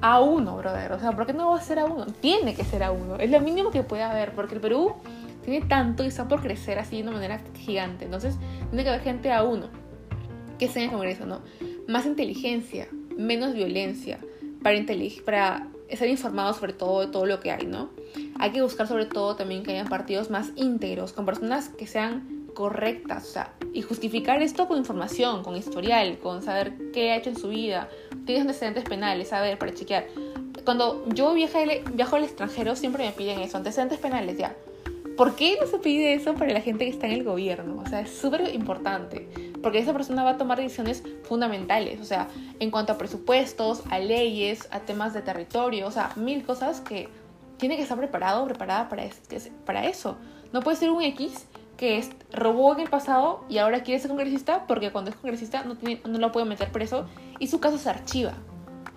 a 0.00 0.20
uno, 0.20 0.56
brother. 0.56 0.92
O 0.92 0.98
sea, 0.98 1.12
¿por 1.12 1.26
qué 1.26 1.32
no 1.32 1.50
va 1.50 1.58
a 1.58 1.60
ser 1.60 1.78
a 1.78 1.84
uno? 1.84 2.06
Tiene 2.06 2.54
que 2.54 2.64
ser 2.64 2.82
a 2.82 2.90
uno. 2.90 3.16
Es 3.16 3.30
lo 3.30 3.40
mínimo 3.40 3.70
que 3.70 3.82
puede 3.82 4.02
haber, 4.02 4.32
porque 4.32 4.56
el 4.56 4.60
Perú 4.60 4.94
tiene 5.44 5.64
tanto 5.66 6.04
y 6.04 6.08
está 6.08 6.28
por 6.28 6.42
crecer 6.42 6.78
así 6.78 6.96
de 6.96 7.02
una 7.02 7.12
manera 7.12 7.40
gigante. 7.54 8.04
Entonces, 8.04 8.36
tiene 8.70 8.82
que 8.82 8.88
haber 8.90 9.02
gente 9.02 9.32
a 9.32 9.44
uno 9.44 9.81
que 10.62 10.66
esté 10.68 10.78
en 10.78 10.84
el 10.84 10.90
Congreso, 10.92 11.26
¿no? 11.26 11.40
Más 11.88 12.06
inteligencia, 12.06 12.86
menos 13.16 13.52
violencia, 13.52 14.20
para, 14.62 14.78
para 15.24 15.66
estar 15.88 16.06
informados 16.06 16.58
sobre 16.58 16.72
todo 16.72 17.10
todo 17.10 17.26
lo 17.26 17.40
que 17.40 17.50
hay, 17.50 17.66
¿no? 17.66 17.90
Hay 18.38 18.52
que 18.52 18.62
buscar 18.62 18.86
sobre 18.86 19.06
todo 19.06 19.34
también 19.34 19.64
que 19.64 19.72
hayan 19.72 19.88
partidos 19.88 20.30
más 20.30 20.52
íntegros, 20.54 21.12
con 21.12 21.26
personas 21.26 21.68
que 21.68 21.88
sean 21.88 22.46
correctas, 22.54 23.24
o 23.28 23.32
sea, 23.32 23.54
y 23.72 23.82
justificar 23.82 24.40
esto 24.40 24.68
con 24.68 24.78
información, 24.78 25.42
con 25.42 25.56
historial, 25.56 26.18
con 26.18 26.42
saber 26.42 26.74
qué 26.92 27.10
ha 27.10 27.16
hecho 27.16 27.30
en 27.30 27.36
su 27.36 27.48
vida, 27.48 27.88
tienes 28.24 28.42
antecedentes 28.42 28.84
penales, 28.84 29.28
saber, 29.30 29.58
para 29.58 29.74
chequear. 29.74 30.06
Cuando 30.64 31.04
yo 31.08 31.34
viaje, 31.34 31.82
viajo 31.92 32.14
al 32.14 32.22
extranjero 32.22 32.76
siempre 32.76 33.04
me 33.04 33.10
piden 33.10 33.40
eso, 33.40 33.56
antecedentes 33.56 33.98
penales, 33.98 34.38
ya. 34.38 34.54
¿Por 35.16 35.34
qué 35.34 35.58
no 35.60 35.66
se 35.66 35.78
pide 35.78 36.14
eso 36.14 36.34
para 36.34 36.52
la 36.52 36.60
gente 36.60 36.84
que 36.84 36.90
está 36.92 37.06
en 37.06 37.14
el 37.14 37.24
gobierno? 37.24 37.82
O 37.84 37.88
sea, 37.88 38.02
es 38.02 38.10
súper 38.10 38.54
importante 38.54 39.51
porque 39.62 39.78
esa 39.78 39.92
persona 39.92 40.24
va 40.24 40.30
a 40.30 40.36
tomar 40.36 40.58
decisiones 40.58 41.02
fundamentales, 41.24 42.00
o 42.00 42.04
sea, 42.04 42.28
en 42.58 42.70
cuanto 42.70 42.92
a 42.92 42.98
presupuestos, 42.98 43.82
a 43.90 43.98
leyes, 43.98 44.68
a 44.70 44.80
temas 44.80 45.14
de 45.14 45.22
territorio, 45.22 45.86
o 45.86 45.90
sea, 45.90 46.10
mil 46.16 46.44
cosas 46.44 46.80
que 46.80 47.08
tiene 47.58 47.76
que 47.76 47.82
estar 47.82 47.96
preparado 47.96 48.44
preparada 48.44 48.88
para, 48.88 49.04
para 49.64 49.86
eso. 49.86 50.16
No 50.52 50.60
puede 50.60 50.76
ser 50.76 50.90
un 50.90 51.02
X 51.02 51.46
que 51.76 52.04
robó 52.32 52.74
en 52.74 52.80
el 52.80 52.90
pasado 52.90 53.44
y 53.48 53.58
ahora 53.58 53.82
quiere 53.82 54.00
ser 54.00 54.08
congresista 54.08 54.66
porque 54.66 54.92
cuando 54.92 55.10
es 55.10 55.16
congresista 55.16 55.64
no, 55.64 55.76
tiene, 55.76 56.00
no 56.06 56.18
lo 56.18 56.32
puede 56.32 56.46
meter 56.46 56.70
preso 56.70 57.06
y 57.38 57.46
su 57.46 57.60
caso 57.60 57.78
se 57.78 57.88
archiva. 57.88 58.34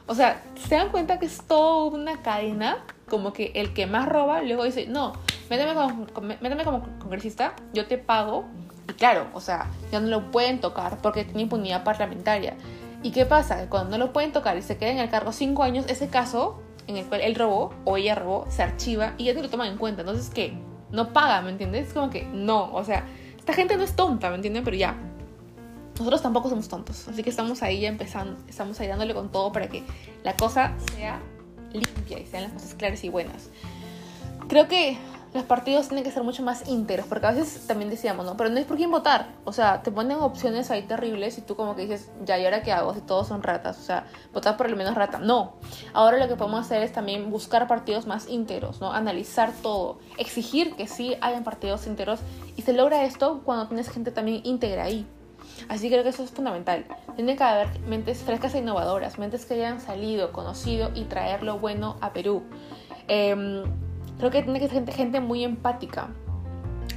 O 0.08 0.14
sea, 0.14 0.44
se 0.68 0.76
dan 0.76 0.90
cuenta 0.90 1.20
que 1.20 1.26
es 1.26 1.42
toda 1.48 1.86
una 1.86 2.22
cadena, 2.22 2.84
como 3.10 3.34
que 3.34 3.52
el 3.56 3.74
que 3.74 3.88
más 3.88 4.08
roba 4.08 4.42
luego 4.42 4.64
dice, 4.64 4.86
no, 4.88 5.14
méteme 5.50 5.74
como, 5.74 6.08
méteme 6.42 6.64
como 6.64 6.84
congresista, 7.00 7.56
yo 7.74 7.88
te 7.88 7.98
pago 7.98 8.46
claro, 8.94 9.28
o 9.34 9.42
sea, 9.42 9.70
ya 9.92 10.00
no 10.00 10.08
lo 10.08 10.32
pueden 10.32 10.60
tocar 10.60 11.00
porque 11.02 11.26
tiene 11.26 11.44
impunidad 11.44 11.84
parlamentaria. 11.84 12.56
¿Y 13.04 13.12
qué 13.12 13.26
pasa? 13.26 13.70
Cuando 13.70 13.98
no 13.98 14.06
lo 14.06 14.14
pueden 14.14 14.32
tocar 14.32 14.58
y 14.58 14.62
se 14.62 14.78
queda 14.78 14.92
en 14.92 15.00
el 15.00 15.10
cargo 15.10 15.32
cinco 15.32 15.64
años, 15.64 15.86
ese 15.88 16.08
caso 16.08 16.60
en 16.88 16.98
el 16.98 17.06
cual 17.06 17.22
él 17.22 17.36
robó 17.36 17.74
o 17.84 17.98
ella 17.98 18.16
robó 18.16 18.46
se 18.50 18.64
archiva 18.64 19.14
y 19.18 19.26
ya 19.26 19.34
lo 19.34 19.50
toman 19.50 19.68
en 19.68 19.78
cuenta. 19.78 20.02
Entonces, 20.02 20.30
¿qué? 20.30 20.58
No 20.92 21.14
paga, 21.14 21.42
¿me 21.42 21.52
entiendes? 21.52 21.88
Es 21.88 21.94
como 21.94 22.10
que 22.10 22.24
no, 22.24 22.74
o 22.74 22.84
sea, 22.84 23.06
esta 23.38 23.54
gente 23.54 23.78
no 23.78 23.84
es 23.84 23.96
tonta, 23.96 24.30
¿me 24.30 24.36
entienden? 24.36 24.64
Pero 24.64 24.78
ya, 24.78 24.96
nosotros 25.98 26.22
tampoco 26.22 26.50
somos 26.50 26.68
tontos. 26.68 27.08
Así 27.08 27.24
que 27.24 27.30
estamos 27.30 27.62
ahí 27.64 27.82
ya 27.82 27.90
empezando, 27.90 28.38
estamos 28.48 28.80
ahí 28.80 28.88
dándole 28.88 29.14
con 29.14 29.32
todo 29.32 29.52
para 29.52 29.68
que 29.68 29.84
la 30.24 30.36
cosa 30.36 30.74
sea 30.96 31.20
limpia 31.74 32.20
y 32.20 32.26
sean 32.26 32.44
las 32.44 32.54
cosas 32.54 32.76
claras 32.76 33.04
y 33.04 33.10
buenas. 33.10 33.50
Creo 34.48 34.68
que 34.68 34.98
los 35.36 35.44
partidos 35.44 35.90
tienen 35.90 36.06
que 36.06 36.12
ser 36.12 36.24
mucho 36.24 36.44
más 36.44 36.66
íntegros, 36.70 37.08
porque 37.08 37.28
a 37.28 37.32
veces 37.32 37.68
también 37.68 37.90
decíamos, 37.90 38.26
¿no? 38.26 38.38
Pero 38.38 38.50
no 38.50 38.58
es 38.58 38.66
por 38.66 38.78
quién 38.78 38.90
votar. 38.90 39.34
O 39.44 39.52
sea, 39.52 39.84
te 39.84 39.92
ponen 39.92 40.18
opciones 40.20 40.72
ahí 40.72 40.84
terribles 40.84 41.38
y 41.38 41.42
tú 41.42 41.58
como 41.58 41.76
que 41.76 41.82
dices, 41.82 42.10
ya, 42.24 42.40
¿y 42.40 42.46
ahora 42.46 42.64
qué 42.64 42.72
hago? 42.72 42.94
Si 42.94 43.02
todos 43.02 43.28
son 43.28 43.44
ratas. 43.44 43.78
O 43.78 43.82
sea, 43.82 44.06
votar 44.34 44.56
por 44.56 44.68
el 44.68 44.78
menos 44.78 44.96
rata. 44.96 45.20
No. 45.20 45.56
Ahora 45.92 46.18
lo 46.18 46.30
que 46.30 46.38
podemos 46.38 46.66
hacer 46.66 46.82
es 46.84 46.94
también 46.94 47.30
buscar 47.32 47.68
partidos 47.68 48.08
más 48.08 48.30
íntegros, 48.30 48.80
¿no? 48.80 48.94
Analizar 48.94 49.52
todo. 49.62 50.00
Exigir 50.18 50.74
que 50.78 50.88
sí 50.88 51.18
hayan 51.20 51.44
partidos 51.44 51.86
íntegros. 51.86 52.22
Y 52.56 52.62
se 52.62 52.72
logra 52.72 53.04
esto 53.04 53.42
cuando 53.44 53.68
tienes 53.68 53.90
gente 53.90 54.12
también 54.12 54.40
íntegra 54.46 54.86
ahí. 54.86 55.06
Así 55.68 55.90
que 55.90 55.96
creo 55.96 56.04
que 56.04 56.10
eso 56.10 56.24
es 56.24 56.32
fundamental. 56.32 56.86
Tiene 57.16 57.36
que 57.36 57.44
haber 57.44 57.78
mentes 57.82 58.20
frescas 58.20 58.56
e 58.56 58.60
innovadoras, 58.60 59.20
mentes 59.20 59.46
que 59.46 59.56
hayan 59.56 59.82
salido, 59.82 60.32
conocido 60.32 60.92
y 60.96 61.04
traer 61.04 61.44
lo 61.44 61.60
bueno 61.60 61.98
a 62.00 62.14
Perú. 62.14 62.44
Eh, 63.10 63.66
creo 64.18 64.32
que 64.32 64.44
tiene 64.44 64.60
que 64.60 64.68
ser 64.68 64.90
gente, 64.92 65.20
muy 65.20 65.44
empática. 65.44 66.10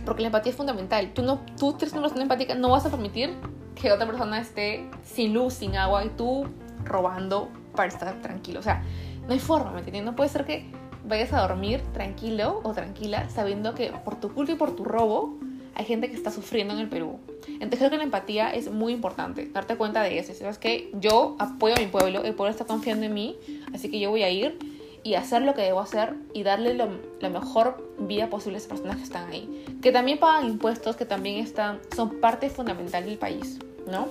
Porque 0.05 0.23
la 0.23 0.29
empatía 0.29 0.51
es 0.51 0.57
fundamental. 0.57 1.13
Tú, 1.13 1.23
no, 1.23 1.41
tú, 1.59 1.77
eres 1.81 1.93
una 1.93 2.03
persona 2.03 2.23
empática, 2.23 2.55
no 2.55 2.71
vas 2.71 2.87
a 2.87 2.91
permitir 2.91 3.35
que 3.75 3.93
otra 3.93 4.07
persona 4.07 4.41
esté 4.41 4.89
sin 5.03 5.35
luz, 5.35 5.55
sin 5.55 5.77
agua 5.77 6.05
y 6.05 6.09
tú 6.11 6.47
robando 6.85 7.49
para 7.75 7.89
estar 7.89 8.21
tranquilo. 8.23 8.61
O 8.61 8.63
sea, 8.63 8.83
no 9.27 9.33
hay 9.33 9.39
forma, 9.39 9.73
¿me 9.73 9.79
entiendes? 9.79 10.05
No 10.05 10.17
puede 10.17 10.31
ser 10.31 10.45
que 10.45 10.71
vayas 11.07 11.33
a 11.33 11.41
dormir 11.41 11.83
tranquilo 11.93 12.61
o 12.65 12.73
tranquila 12.73 13.29
sabiendo 13.31 13.75
que 13.75 13.93
por 14.05 14.17
tu 14.17 14.33
culpa 14.33 14.53
y 14.53 14.57
por 14.57 14.75
tu 14.75 14.85
robo 14.85 15.39
hay 15.75 15.85
gente 15.85 16.09
que 16.09 16.17
está 16.17 16.31
sufriendo 16.31 16.75
en 16.75 16.81
el 16.81 16.89
Perú. 16.89 17.21
Entonces 17.47 17.79
creo 17.79 17.91
que 17.91 17.99
la 17.99 18.03
empatía 18.03 18.51
es 18.51 18.71
muy 18.71 18.93
importante, 18.93 19.49
darte 19.53 19.77
cuenta 19.77 20.03
de 20.03 20.19
eso. 20.19 20.35
Sabes 20.35 20.59
que 20.59 20.91
yo 20.95 21.37
apoyo 21.39 21.77
a 21.77 21.79
mi 21.79 21.87
pueblo, 21.87 22.25
el 22.25 22.35
pueblo 22.35 22.51
está 22.51 22.65
confiando 22.65 23.07
en 23.07 23.15
mí, 23.15 23.37
así 23.73 23.89
que 23.89 24.01
yo 24.01 24.11
voy 24.11 24.25
a 24.25 24.31
ir 24.31 24.59
y 25.03 25.15
hacer 25.15 25.43
lo 25.43 25.55
que 25.55 25.63
debo 25.63 25.81
hacer 25.81 26.15
y 26.35 26.43
darle 26.43 26.75
la 26.75 27.29
mejor 27.29 27.95
vida 27.99 28.29
posible 28.29 28.57
a 28.57 28.59
esas 28.59 28.71
personas 28.71 28.97
que 28.97 29.03
están 29.03 29.31
ahí. 29.31 29.65
Que 29.83 29.93
también 29.93 30.19
pagan 30.19 30.47
impuestos, 30.47 30.97
que 30.97 31.05
también 31.05 31.39
están, 31.39 31.81
son 31.95 32.21
parte 32.21 32.51
fundamental 32.51 33.05
del 33.05 33.19
país, 33.19 33.59
¿no? 33.87 34.09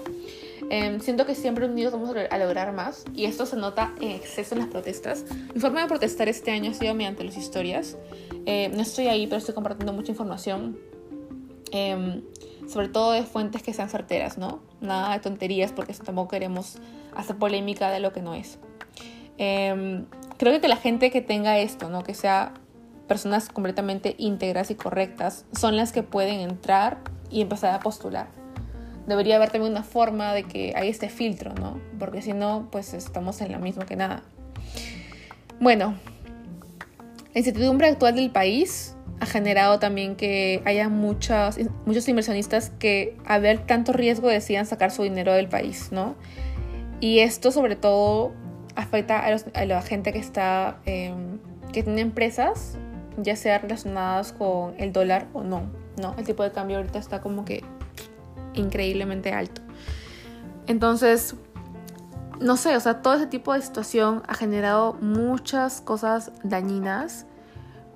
Em, 0.69 0.99
siento 0.99 1.25
que 1.25 1.35
siempre 1.35 1.65
unidos 1.65 1.93
vamos 1.93 2.13
a 2.29 2.37
lograr 2.37 2.73
más 2.73 3.05
y 3.13 3.25
esto 3.25 3.45
se 3.45 3.55
nota 3.55 3.93
en 4.01 4.11
exceso 4.11 4.55
en 4.55 4.61
las 4.61 4.69
protestas. 4.69 5.25
Mi 5.53 5.61
forma 5.61 5.81
de 5.81 5.87
protestar 5.87 6.27
este 6.27 6.51
año 6.51 6.71
ha 6.71 6.73
sido 6.73 6.93
mediante 6.93 7.23
las 7.23 7.37
historias. 7.37 7.97
Eh, 8.45 8.69
no 8.73 8.81
estoy 8.81 9.07
ahí, 9.07 9.27
pero 9.27 9.37
estoy 9.37 9.53
compartiendo 9.53 9.93
mucha 9.93 10.11
información. 10.11 10.77
Em, 11.71 12.21
sobre 12.67 12.89
todo 12.89 13.11
de 13.11 13.23
fuentes 13.23 13.63
que 13.63 13.73
sean 13.73 13.89
certeras, 13.89 14.37
¿no? 14.37 14.59
Nada 14.81 15.13
de 15.13 15.19
tonterías 15.19 15.71
porque 15.71 15.93
tampoco 15.93 16.29
queremos 16.29 16.77
hacer 17.15 17.37
polémica 17.37 17.89
de 17.89 17.99
lo 17.99 18.11
que 18.11 18.21
no 18.21 18.33
es. 18.33 18.59
Em, 19.37 20.05
creo 20.37 20.59
que 20.61 20.67
la 20.67 20.77
gente 20.77 21.11
que 21.11 21.21
tenga 21.21 21.57
esto, 21.59 21.89
¿no? 21.89 22.03
Que 22.03 22.13
sea 22.13 22.53
personas 23.07 23.49
completamente 23.49 24.15
íntegras 24.17 24.69
y 24.71 24.75
correctas, 24.75 25.45
son 25.53 25.77
las 25.77 25.91
que 25.91 26.03
pueden 26.03 26.39
entrar 26.39 26.97
y 27.29 27.41
empezar 27.41 27.73
a 27.73 27.79
postular. 27.79 28.27
Debería 29.07 29.37
haber 29.37 29.49
también 29.49 29.71
una 29.71 29.83
forma 29.83 30.33
de 30.33 30.43
que 30.43 30.73
hay 30.75 30.89
este 30.89 31.09
filtro, 31.09 31.53
¿no? 31.53 31.79
Porque 31.97 32.21
si 32.21 32.33
no, 32.33 32.67
pues 32.71 32.93
estamos 32.93 33.39
en 33.41 33.53
lo 33.53 33.59
mismo 33.59 33.85
que 33.85 33.95
nada. 33.95 34.23
Bueno, 35.59 35.95
la 37.33 37.39
incertidumbre 37.39 37.87
actual 37.87 38.15
del 38.15 38.29
país 38.29 38.95
ha 39.19 39.25
generado 39.25 39.79
también 39.79 40.15
que 40.15 40.61
haya 40.65 40.89
muchas, 40.89 41.57
muchos 41.85 42.07
inversionistas 42.07 42.71
que 42.77 43.15
a 43.25 43.39
ver 43.39 43.65
tanto 43.65 43.93
riesgo 43.93 44.27
decidan 44.27 44.65
sacar 44.65 44.91
su 44.91 45.03
dinero 45.03 45.33
del 45.33 45.47
país, 45.47 45.89
¿no? 45.91 46.15
Y 46.99 47.19
esto 47.19 47.51
sobre 47.51 47.75
todo 47.75 48.33
afecta 48.77 49.25
a, 49.25 49.65
la 49.65 49.81
gente 49.81 50.13
que 50.13 50.19
está, 50.19 50.79
em, 50.85 51.39
que 51.73 51.83
tiene 51.83 52.01
empresas, 52.01 52.77
ya 53.17 53.35
sea 53.35 53.57
relacionadas 53.57 54.31
con 54.31 54.75
el 54.77 54.93
dólar 54.93 55.27
o 55.33 55.43
no, 55.43 55.63
¿no? 56.01 56.15
El 56.17 56.25
tipo 56.25 56.43
de 56.43 56.51
cambio 56.51 56.77
ahorita 56.77 56.99
está 56.99 57.21
como 57.21 57.43
que 57.43 57.63
increíblemente 58.53 59.33
alto. 59.33 59.61
Entonces, 60.67 61.35
no 62.39 62.55
sé, 62.55 62.75
o 62.75 62.79
sea, 62.79 63.01
todo 63.01 63.15
ese 63.15 63.27
tipo 63.27 63.53
de 63.53 63.61
situación 63.61 64.23
ha 64.27 64.35
generado 64.35 64.93
muchas 65.01 65.81
cosas 65.81 66.31
dañinas 66.43 67.25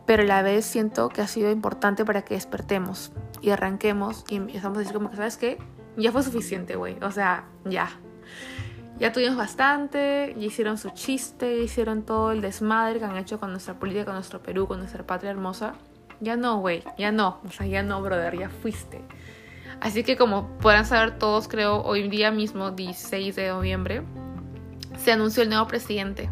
pero 0.06 0.24
a 0.24 0.26
la 0.26 0.42
vez 0.42 0.66
siento 0.66 1.08
que 1.08 1.22
ha 1.22 1.28
sido 1.28 1.52
importante 1.52 2.04
para 2.04 2.24
que 2.24 2.34
despertemos 2.34 3.14
y 3.42 3.52
arranquemos 3.52 4.26
y 4.30 4.36
empezamos 4.36 4.78
a 4.78 4.80
decir 4.80 4.94
como 4.94 5.10
que, 5.10 5.16
¿sabes 5.16 5.38
qué? 5.38 5.58
Ya 5.96 6.12
fue 6.12 6.22
suficiente, 6.22 6.76
güey. 6.76 6.98
O 7.02 7.12
sea, 7.12 7.46
ya. 7.64 7.90
Ya 9.01 9.12
tuvimos 9.12 9.36
bastante, 9.36 10.36
ya 10.38 10.46
hicieron 10.46 10.77
su 10.77 10.91
chiste, 10.91 11.58
ya 11.58 11.63
hicieron 11.63 12.03
todo 12.03 12.31
el 12.31 12.39
desmadre 12.39 13.00
que 13.00 13.05
han 13.05 13.17
hecho 13.17 13.39
con 13.39 13.50
nuestra 13.50 13.74
política, 13.74 14.05
con 14.05 14.13
nuestro 14.13 14.43
Perú, 14.43 14.67
con 14.67 14.77
nuestra 14.77 15.08
patria 15.08 15.31
hermosa. 15.31 15.74
Ya 16.20 16.38
no, 16.38 16.60
güey, 16.60 16.84
ya 17.00 17.12
no. 17.12 17.39
O 17.43 17.50
sea, 17.50 17.65
ya 17.65 17.81
no, 17.81 18.00
brother, 18.03 18.38
ya 18.38 18.50
fuiste. 18.50 19.01
Así 19.79 20.03
que 20.03 20.17
como 20.17 20.55
podrán 20.60 20.86
saber 20.86 21.17
todos, 21.17 21.48
creo, 21.48 21.81
hoy 21.81 22.10
día 22.10 22.29
mismo, 22.29 22.70
16 22.70 23.36
de 23.36 23.48
noviembre, 23.48 24.03
se 25.00 25.12
anunció 25.12 25.41
el 25.41 25.50
nuevo 25.50 25.65
presidente. 25.65 26.29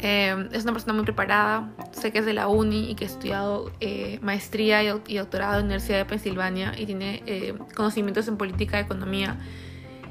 Em, 0.00 0.48
es 0.50 0.64
una 0.64 0.72
persona 0.72 0.94
muy 0.94 1.04
preparada, 1.04 1.70
sé 1.92 2.10
que 2.10 2.18
es 2.18 2.26
de 2.26 2.32
la 2.32 2.48
uni 2.48 2.90
y 2.90 2.96
que 2.96 3.04
ha 3.04 3.08
estudiado 3.08 3.70
eh, 3.78 4.18
maestría 4.20 4.82
y, 4.82 5.16
doctorado 5.16 5.52
en 5.52 5.58
la 5.60 5.64
Universidad 5.66 5.98
de 5.98 6.06
Pensilvania 6.06 6.74
y 6.76 6.86
tiene 6.86 7.22
eh, 7.26 7.54
conocimientos 7.76 8.26
en 8.26 8.36
política, 8.36 8.80
economía 8.80 9.38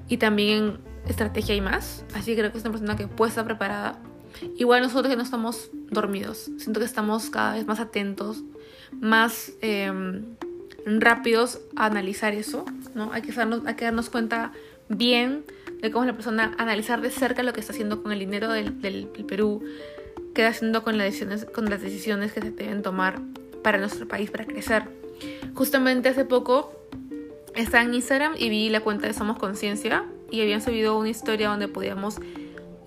y 0.08 0.16
también 0.16 0.93
estrategia 1.08 1.56
y 1.56 1.62
más. 1.62 2.06
Así 2.14 2.32
que 2.32 2.38
creo 2.38 2.52
que 2.52 2.58
es 2.58 2.64
una 2.64 2.72
persona 2.72 2.96
que 2.96 3.08
puede 3.08 3.30
estar 3.30 3.46
preparada. 3.46 4.00
Igual 4.58 4.82
nosotros 4.82 5.10
que 5.10 5.16
no 5.16 5.24
estamos 5.24 5.70
dormidos, 5.92 6.50
siento 6.58 6.80
que 6.80 6.86
estamos 6.86 7.30
cada 7.30 7.54
vez 7.54 7.68
más 7.68 7.80
atentos, 7.80 8.44
más 9.00 9.52
em, 9.62 10.24
rápidos 10.86 11.60
a 11.76 11.86
analizar 11.86 12.34
eso, 12.34 12.66
¿no? 12.96 13.12
Hay 13.14 13.22
que, 13.22 13.32
darnos, 13.32 13.62
hay 13.66 13.76
que 13.76 13.86
darnos 13.86 14.10
cuenta 14.10 14.52
bien 14.90 15.46
de 15.82 15.92
cómo 15.92 16.04
es 16.04 16.08
la 16.08 16.14
persona, 16.14 16.56
analizar 16.58 17.02
de 17.02 17.12
cerca 17.12 17.44
lo 17.44 17.54
que 17.54 17.60
está 17.60 17.74
haciendo 17.74 18.02
con 18.02 18.12
el 18.12 18.20
dinero 18.20 18.52
del, 18.52 18.82
del, 18.82 19.08
Perú, 19.28 19.64
qué 20.34 20.42
está 20.42 20.58
haciendo 20.58 20.84
con 20.84 20.98
las, 20.98 21.06
decisiones, 21.08 21.46
con 21.46 21.70
las 21.70 21.82
decisiones 21.82 22.34
que 22.34 22.42
se 22.42 22.52
deben 22.52 22.82
tomar 22.82 23.20
para 23.62 23.78
nuestro 23.78 24.08
país, 24.08 24.32
para 24.32 24.46
crecer. 24.46 24.84
Justamente 25.54 26.10
hace 26.10 26.26
poco 26.26 26.74
estaba 27.56 27.84
en 27.84 27.94
Instagram 27.94 28.34
y 28.38 28.50
vi 28.50 28.70
la 28.70 28.82
cuenta 28.82 29.08
de 29.08 29.14
Somos 29.14 29.38
Conciencia 29.38 30.06
y 30.34 30.42
habían 30.42 30.62
subido 30.62 30.98
una 30.98 31.10
historia 31.10 31.48
donde 31.48 31.68
podíamos 31.68 32.18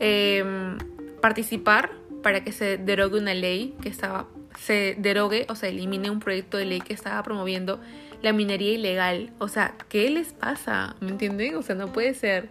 em, 0.01 0.77
participar 1.23 1.93
para 2.23 2.43
que 2.43 2.51
se 2.51 2.77
derogue 2.77 3.21
una 3.21 3.35
ley 3.35 3.77
que 3.81 3.89
estaba 3.89 4.27
se 4.59 4.97
derogue 4.99 5.47
o 5.49 5.55
se 5.55 5.69
elimine 5.69 6.11
un 6.11 6.19
proyecto 6.19 6.57
de 6.57 6.65
ley 6.65 6.81
que 6.81 6.93
estaba 6.93 7.23
promoviendo 7.23 7.79
la 8.23 8.33
minería 8.33 8.73
ilegal. 8.73 9.33
O 9.39 9.49
sea, 9.49 9.75
¿qué 9.89 10.11
les 10.11 10.33
pasa? 10.33 10.97
¿Me 11.01 11.11
entienden? 11.11 11.55
O 11.57 11.63
sea, 11.63 11.75
no 11.75 11.93
puede 11.93 12.15
ser. 12.15 12.49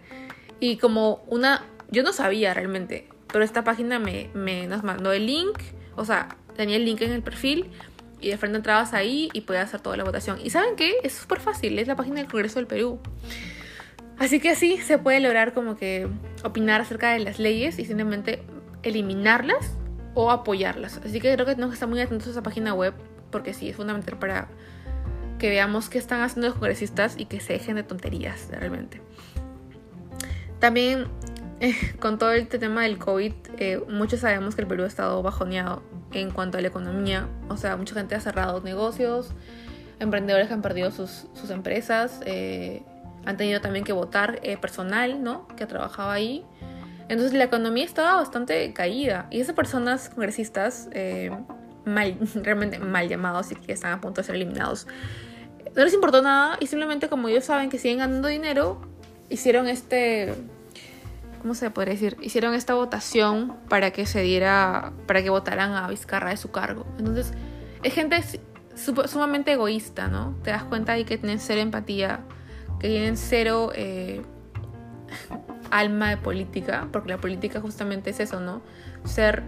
Y 0.60 0.78
como 0.78 1.24
una, 1.26 1.64
yo 1.90 2.02
no 2.02 2.12
sabía 2.12 2.54
realmente, 2.54 3.08
pero 3.30 3.44
esta 3.44 3.64
página 3.64 3.98
me, 3.98 4.30
me 4.34 4.66
nos 4.66 4.82
mandó 4.82 5.12
el 5.12 5.26
link, 5.26 5.58
o 5.96 6.04
sea, 6.04 6.36
tenía 6.56 6.76
el 6.76 6.84
link 6.84 7.02
en 7.02 7.12
el 7.12 7.22
perfil 7.22 7.66
y 8.20 8.30
de 8.30 8.38
frente 8.38 8.56
entrabas 8.56 8.94
ahí 8.94 9.28
y 9.34 9.42
podías 9.42 9.64
hacer 9.64 9.80
toda 9.80 9.96
la 9.96 10.04
votación. 10.04 10.38
Y 10.42 10.50
¿saben 10.50 10.76
qué? 10.76 10.94
Es 11.02 11.12
súper 11.12 11.40
fácil, 11.40 11.78
es 11.78 11.88
la 11.88 11.96
página 11.96 12.16
del 12.16 12.30
Congreso 12.30 12.60
del 12.60 12.66
Perú. 12.66 12.98
Así 14.18 14.40
que 14.40 14.50
así 14.50 14.78
se 14.78 14.98
puede 14.98 15.20
lograr 15.20 15.52
como 15.52 15.76
que 15.76 16.08
opinar 16.42 16.80
acerca 16.80 17.12
de 17.12 17.18
las 17.18 17.38
leyes 17.38 17.78
y 17.78 17.84
simplemente 17.84 18.42
eliminarlas 18.82 19.76
o 20.14 20.30
apoyarlas. 20.30 21.00
Así 21.04 21.20
que 21.20 21.32
creo 21.34 21.44
que 21.44 21.52
tenemos 21.52 21.72
que 21.72 21.74
estar 21.74 21.88
muy 21.88 22.00
atentos 22.00 22.28
a 22.28 22.30
esa 22.30 22.42
página 22.42 22.72
web 22.72 22.94
porque 23.30 23.52
sí, 23.52 23.68
es 23.68 23.76
fundamental 23.76 24.18
para 24.18 24.48
que 25.38 25.50
veamos 25.50 25.90
qué 25.90 25.98
están 25.98 26.22
haciendo 26.22 26.48
los 26.48 26.56
congresistas 26.56 27.16
y 27.18 27.26
que 27.26 27.40
se 27.40 27.52
dejen 27.52 27.76
de 27.76 27.82
tonterías 27.82 28.48
realmente. 28.50 29.02
También 30.58 31.06
eh, 31.60 31.74
con 32.00 32.18
todo 32.18 32.32
este 32.32 32.58
tema 32.58 32.82
del 32.82 32.98
COVID, 32.98 33.32
eh, 33.58 33.80
muchos 33.88 34.20
sabemos 34.20 34.54
que 34.54 34.62
el 34.62 34.68
Perú 34.68 34.84
ha 34.84 34.86
estado 34.86 35.22
bajoneado 35.22 35.82
en 36.12 36.30
cuanto 36.30 36.58
a 36.58 36.60
la 36.60 36.68
economía. 36.68 37.28
O 37.48 37.56
sea, 37.56 37.76
mucha 37.76 37.94
gente 37.94 38.14
ha 38.14 38.20
cerrado 38.20 38.60
negocios, 38.60 39.32
emprendedores 39.98 40.50
han 40.50 40.62
perdido 40.62 40.90
sus, 40.90 41.26
sus 41.34 41.50
empresas, 41.50 42.20
eh, 42.24 42.82
han 43.26 43.36
tenido 43.36 43.60
también 43.60 43.84
que 43.84 43.92
votar 43.92 44.40
personal, 44.60 45.22
¿no? 45.22 45.46
Que 45.48 45.66
trabajaba 45.66 46.14
ahí. 46.14 46.44
Entonces 47.08 47.34
la 47.34 47.44
economía 47.44 47.84
estaba 47.84 48.16
bastante 48.16 48.72
caída. 48.72 49.26
Y 49.30 49.40
esas 49.40 49.54
personas 49.54 50.08
congresistas, 50.08 50.88
mal, 51.84 52.16
realmente 52.34 52.78
mal 52.78 53.08
llamados 53.08 53.52
y 53.52 53.56
que 53.56 53.72
están 53.72 53.92
a 53.92 54.00
punto 54.00 54.20
de 54.20 54.26
ser 54.26 54.36
eliminados, 54.36 54.86
no 55.74 55.84
les 55.84 55.92
importó 55.92 56.22
nada 56.22 56.56
y 56.58 56.66
simplemente 56.66 57.08
como 57.08 57.28
ellos 57.28 57.44
saben 57.44 57.68
que 57.68 57.78
siguen 57.78 57.98
ganando 57.98 58.28
dinero, 58.28 58.80
hicieron 59.28 59.68
este, 59.68 60.34
¿cómo 61.42 61.54
se 61.54 61.70
puede 61.70 61.92
decir? 61.92 62.16
Hicieron 62.22 62.54
esta 62.54 62.74
votación 62.74 63.56
para 63.68 63.90
que 63.90 64.06
se 64.06 64.22
diera, 64.22 64.92
para 65.06 65.22
que 65.22 65.30
votaran 65.30 65.74
a 65.74 65.86
Vizcarra 65.88 66.30
de 66.30 66.38
su 66.38 66.50
cargo. 66.50 66.86
Entonces, 66.98 67.32
es 67.82 67.94
gente 67.94 68.22
sumamente 68.74 69.52
egoísta, 69.52 70.08
¿no? 70.08 70.34
Te 70.42 70.50
das 70.50 70.64
cuenta 70.64 70.92
ahí 70.92 71.04
que 71.04 71.18
tienen 71.18 71.40
cero 71.40 71.60
empatía, 71.60 72.20
que 72.86 72.92
tienen 72.92 73.16
cero 73.16 73.72
eh, 73.74 74.22
alma 75.70 76.10
de 76.10 76.16
política, 76.16 76.88
porque 76.92 77.10
la 77.10 77.18
política 77.18 77.60
justamente 77.60 78.10
es 78.10 78.20
eso, 78.20 78.40
¿no? 78.40 78.62
Ser 79.04 79.42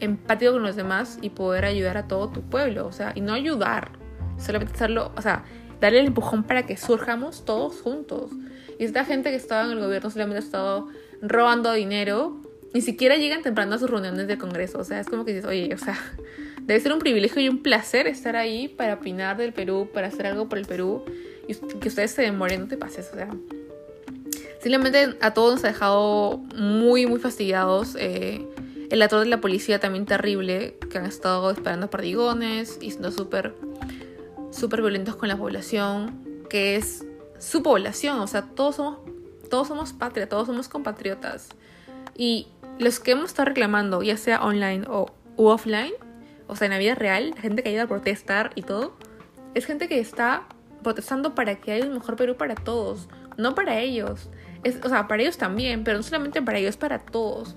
empático 0.00 0.52
con 0.52 0.62
los 0.62 0.76
demás 0.76 1.18
y 1.20 1.30
poder 1.30 1.64
ayudar 1.64 1.96
a 1.96 2.06
todo 2.06 2.28
tu 2.28 2.42
pueblo, 2.42 2.86
o 2.86 2.92
sea, 2.92 3.12
y 3.14 3.20
no 3.20 3.32
ayudar, 3.32 3.90
solamente 4.38 4.74
hacerlo, 4.74 5.12
o 5.16 5.22
sea, 5.22 5.44
darle 5.80 6.00
el 6.00 6.06
empujón 6.06 6.44
para 6.44 6.64
que 6.64 6.76
surjamos 6.76 7.44
todos 7.44 7.80
juntos. 7.80 8.30
Y 8.78 8.84
esta 8.84 9.04
gente 9.04 9.30
que 9.30 9.36
estaba 9.36 9.64
en 9.64 9.72
el 9.72 9.80
gobierno 9.80 10.10
solamente 10.10 10.36
ha 10.36 10.44
estado 10.44 10.88
robando 11.20 11.72
dinero, 11.72 12.40
ni 12.72 12.80
siquiera 12.80 13.16
llegan 13.16 13.42
temprano 13.42 13.74
a 13.74 13.78
sus 13.78 13.90
reuniones 13.90 14.28
de 14.28 14.38
Congreso. 14.38 14.78
O 14.78 14.84
sea, 14.84 15.00
es 15.00 15.08
como 15.08 15.24
que 15.24 15.34
dices, 15.34 15.48
oye, 15.48 15.74
o 15.74 15.78
sea, 15.78 15.98
debe 16.62 16.78
ser 16.78 16.92
un 16.92 17.00
privilegio 17.00 17.42
y 17.42 17.48
un 17.48 17.62
placer 17.62 18.06
estar 18.06 18.36
ahí 18.36 18.68
para 18.68 18.94
opinar 18.94 19.36
del 19.36 19.52
Perú, 19.52 19.88
para 19.92 20.08
hacer 20.08 20.26
algo 20.26 20.48
por 20.48 20.58
el 20.58 20.66
Perú, 20.66 21.04
y 21.48 21.54
que 21.54 21.88
ustedes 21.88 22.12
se 22.12 22.22
demoren, 22.22 22.60
no 22.60 22.68
te 22.68 22.76
pases, 22.76 23.10
o 23.12 23.16
sea. 23.16 23.30
Simplemente 24.60 25.16
a 25.20 25.34
todos 25.34 25.54
nos 25.54 25.64
ha 25.64 25.68
dejado 25.68 26.38
muy, 26.54 27.06
muy 27.06 27.18
fastidiados. 27.18 27.96
Eh, 27.98 28.46
el 28.90 29.02
actor 29.02 29.20
de 29.20 29.26
la 29.26 29.40
policía 29.40 29.80
también 29.80 30.04
terrible, 30.04 30.78
que 30.90 30.98
han 30.98 31.06
estado 31.06 31.50
esperando 31.50 31.90
perdigones 31.90 32.78
y 32.80 32.90
siendo 32.90 33.10
súper, 33.10 33.54
súper 34.50 34.80
violentos 34.80 35.16
con 35.16 35.28
la 35.28 35.36
población, 35.36 36.44
que 36.48 36.76
es 36.76 37.04
su 37.38 37.62
población, 37.62 38.18
o 38.20 38.26
sea, 38.26 38.42
todos 38.42 38.76
somos, 38.76 38.98
todos 39.50 39.68
somos 39.68 39.92
patria, 39.92 40.28
todos 40.28 40.46
somos 40.46 40.68
compatriotas. 40.68 41.48
Y 42.16 42.48
los 42.78 42.98
que 43.00 43.12
hemos 43.12 43.26
estado 43.26 43.46
reclamando, 43.46 44.02
ya 44.02 44.16
sea 44.16 44.42
online 44.42 44.84
o 44.88 45.06
offline, 45.36 45.92
o 46.46 46.56
sea, 46.56 46.66
en 46.66 46.72
la 46.72 46.78
vida 46.78 46.94
real, 46.94 47.30
la 47.36 47.40
gente 47.40 47.62
que 47.62 47.68
ha 47.68 47.72
ido 47.72 47.84
a 47.84 47.86
protestar 47.86 48.50
y 48.54 48.62
todo, 48.62 48.96
es 49.54 49.66
gente 49.66 49.88
que 49.88 50.00
está 50.00 50.46
protestando 50.82 51.34
para 51.34 51.56
que 51.56 51.72
haya 51.72 51.86
un 51.86 51.94
mejor 51.94 52.16
Perú 52.16 52.36
para 52.36 52.54
todos, 52.54 53.08
no 53.36 53.54
para 53.54 53.80
ellos. 53.80 54.28
O 54.82 54.88
sea, 54.88 55.06
para 55.06 55.22
ellos 55.22 55.38
también, 55.38 55.84
pero 55.84 55.98
no 55.98 56.02
solamente 56.02 56.42
para 56.42 56.58
ellos, 56.58 56.76
para 56.76 56.98
todos. 56.98 57.56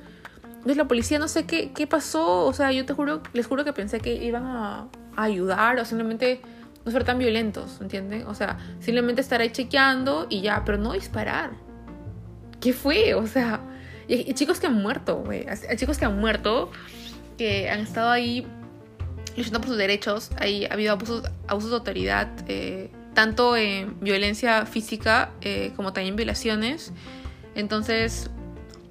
Entonces 0.62 0.78
la 0.78 0.88
policía 0.88 1.18
no 1.18 1.28
sé 1.28 1.46
qué, 1.46 1.72
qué 1.74 1.88
pasó, 1.88 2.46
o 2.46 2.54
sea, 2.54 2.72
yo 2.72 2.86
te 2.86 2.94
juro, 2.94 3.24
les 3.34 3.48
juro 3.48 3.66
que 3.66 3.74
pensé 3.74 4.00
que 4.00 4.14
iban 4.14 4.46
a, 4.46 4.88
ayudar 5.18 5.78
o 5.80 5.86
simplemente 5.86 6.42
no 6.86 6.92
ser 6.92 7.04
tan 7.04 7.18
violentos, 7.18 7.80
¿entienden? 7.82 8.26
O 8.28 8.36
sea, 8.36 8.58
simplemente 8.80 9.22
estar 9.22 9.42
ahí 9.42 9.50
chequeando 9.52 10.28
y 10.30 10.42
ya, 10.42 10.64
pero 10.66 10.78
no 10.78 10.94
disparar. 10.94 11.52
¿Qué 12.60 12.74
fue? 12.74 13.14
O 13.16 13.28
sea, 13.28 13.60
y, 14.08 14.34
chicos 14.34 14.60
que 14.60 14.68
han 14.68 14.76
muerto, 14.76 15.18
güey, 15.18 15.46
chicos 15.76 15.98
que 15.98 16.06
han 16.06 16.20
muerto, 16.20 16.72
que 17.38 17.70
han 17.70 17.80
estado 17.80 18.12
ahí 18.12 18.46
luchando 19.36 19.60
por 19.60 19.70
sus 19.70 19.78
derechos, 19.78 20.32
ahí 20.38 20.66
ha 20.66 20.74
habido 20.74 20.94
abusos, 20.94 21.24
abusos 21.48 21.72
de 21.72 21.76
autoridad, 21.76 22.30
eh, 22.48 22.92
tanto 23.14 23.56
en 23.58 24.00
violencia 24.00 24.66
física 24.66 25.32
eh, 25.42 25.74
como 25.76 25.94
también 25.94 26.16
violaciones. 26.16 26.94
Entonces, 27.56 28.30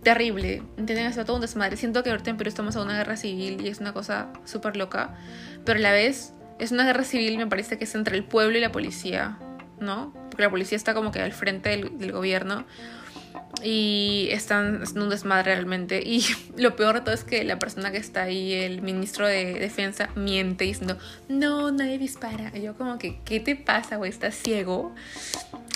terrible, 0.03 0.63
¿entienden? 0.77 1.07
Es 1.07 1.17
todo 1.25 1.37
un 1.37 1.41
desmadre. 1.41 1.77
Siento 1.77 2.03
que 2.03 2.11
ahorita 2.11 2.31
en 2.31 2.37
Perú 2.37 2.49
estamos 2.49 2.77
en 2.77 2.83
una 2.83 2.97
guerra 2.97 3.17
civil 3.17 3.61
y 3.65 3.69
es 3.69 3.81
una 3.81 3.93
cosa 3.93 4.33
súper 4.45 4.77
loca, 4.77 5.15
pero 5.65 5.79
a 5.79 5.83
la 5.83 5.93
vez 5.93 6.33
es 6.59 6.73
una 6.73 6.85
guerra 6.85 7.05
civil, 7.05 7.39
me 7.39 7.47
parece 7.47 7.79
que 7.79 7.85
es 7.85 7.95
entre 7.95 8.17
el 8.17 8.25
pueblo 8.25 8.59
y 8.59 8.61
la 8.61 8.73
policía, 8.73 9.39
¿no? 9.81 10.13
Porque 10.31 10.43
la 10.43 10.51
policía 10.51 10.77
está 10.77 10.95
como 10.95 11.11
que 11.11 11.21
al 11.21 11.33
frente 11.33 11.71
del 11.71 12.13
gobierno 12.13 12.67
y 13.63 14.29
están 14.31 14.83
en 14.83 15.03
un 15.03 15.11
desmadre 15.11 15.55
realmente. 15.55 16.03
Y 16.05 16.25
lo 16.57 16.77
peor 16.77 16.97
de 16.97 17.01
todo 17.03 17.15
es 17.15 17.25
que 17.25 17.45
la 17.45 17.59
persona 17.59 17.91
que 17.91 17.99
está 17.99 18.23
ahí, 18.23 18.53
el 18.53 18.83
ministro 18.83 19.27
de 19.27 19.55
Defensa, 19.55 20.09
miente 20.15 20.65
diciendo, 20.65 20.99
no, 21.29 21.71
nadie 21.71 21.99
dispara. 21.99 22.53
Y 22.55 22.63
yo 22.63 22.75
como 22.75 22.99
que, 22.99 23.21
¿qué 23.25 23.41
te 23.41 23.57
pasa, 23.57 23.97
güey? 23.97 24.11
¿Estás 24.11 24.35
ciego? 24.35 24.95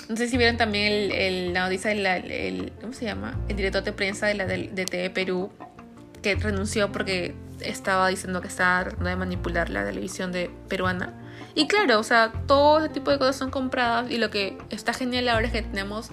No 0.09 0.15
sé 0.15 0.27
si 0.27 0.37
vieron 0.37 0.57
también 0.57 1.11
el, 1.11 1.53
la 1.53 1.65
noticia 1.65 1.91
del, 1.91 2.71
¿cómo 2.79 2.93
se 2.93 3.05
llama? 3.05 3.39
El 3.49 3.55
director 3.55 3.83
de 3.83 3.91
prensa 3.91 4.27
de 4.27 4.35
la 4.35 4.45
de, 4.45 4.67
TV 4.85 5.09
Perú, 5.09 5.51
que 6.21 6.35
renunció 6.35 6.91
porque 6.91 7.33
estaba 7.61 8.07
diciendo 8.09 8.41
que 8.41 8.47
estaba 8.47 8.83
tratando 8.83 9.09
de 9.09 9.15
manipular 9.15 9.69
la 9.69 9.85
televisión 9.85 10.31
peruana. 10.67 11.13
Y 11.55 11.67
claro, 11.67 11.99
o 11.99 12.03
sea, 12.03 12.33
todo 12.47 12.79
ese 12.79 12.89
tipo 12.89 13.11
de 13.11 13.17
cosas 13.17 13.37
son 13.37 13.49
compradas 13.49 14.11
y 14.11 14.17
lo 14.17 14.29
que 14.29 14.57
está 14.69 14.93
genial 14.93 15.29
ahora 15.29 15.47
es 15.47 15.53
que 15.53 15.61
tenemos 15.61 16.11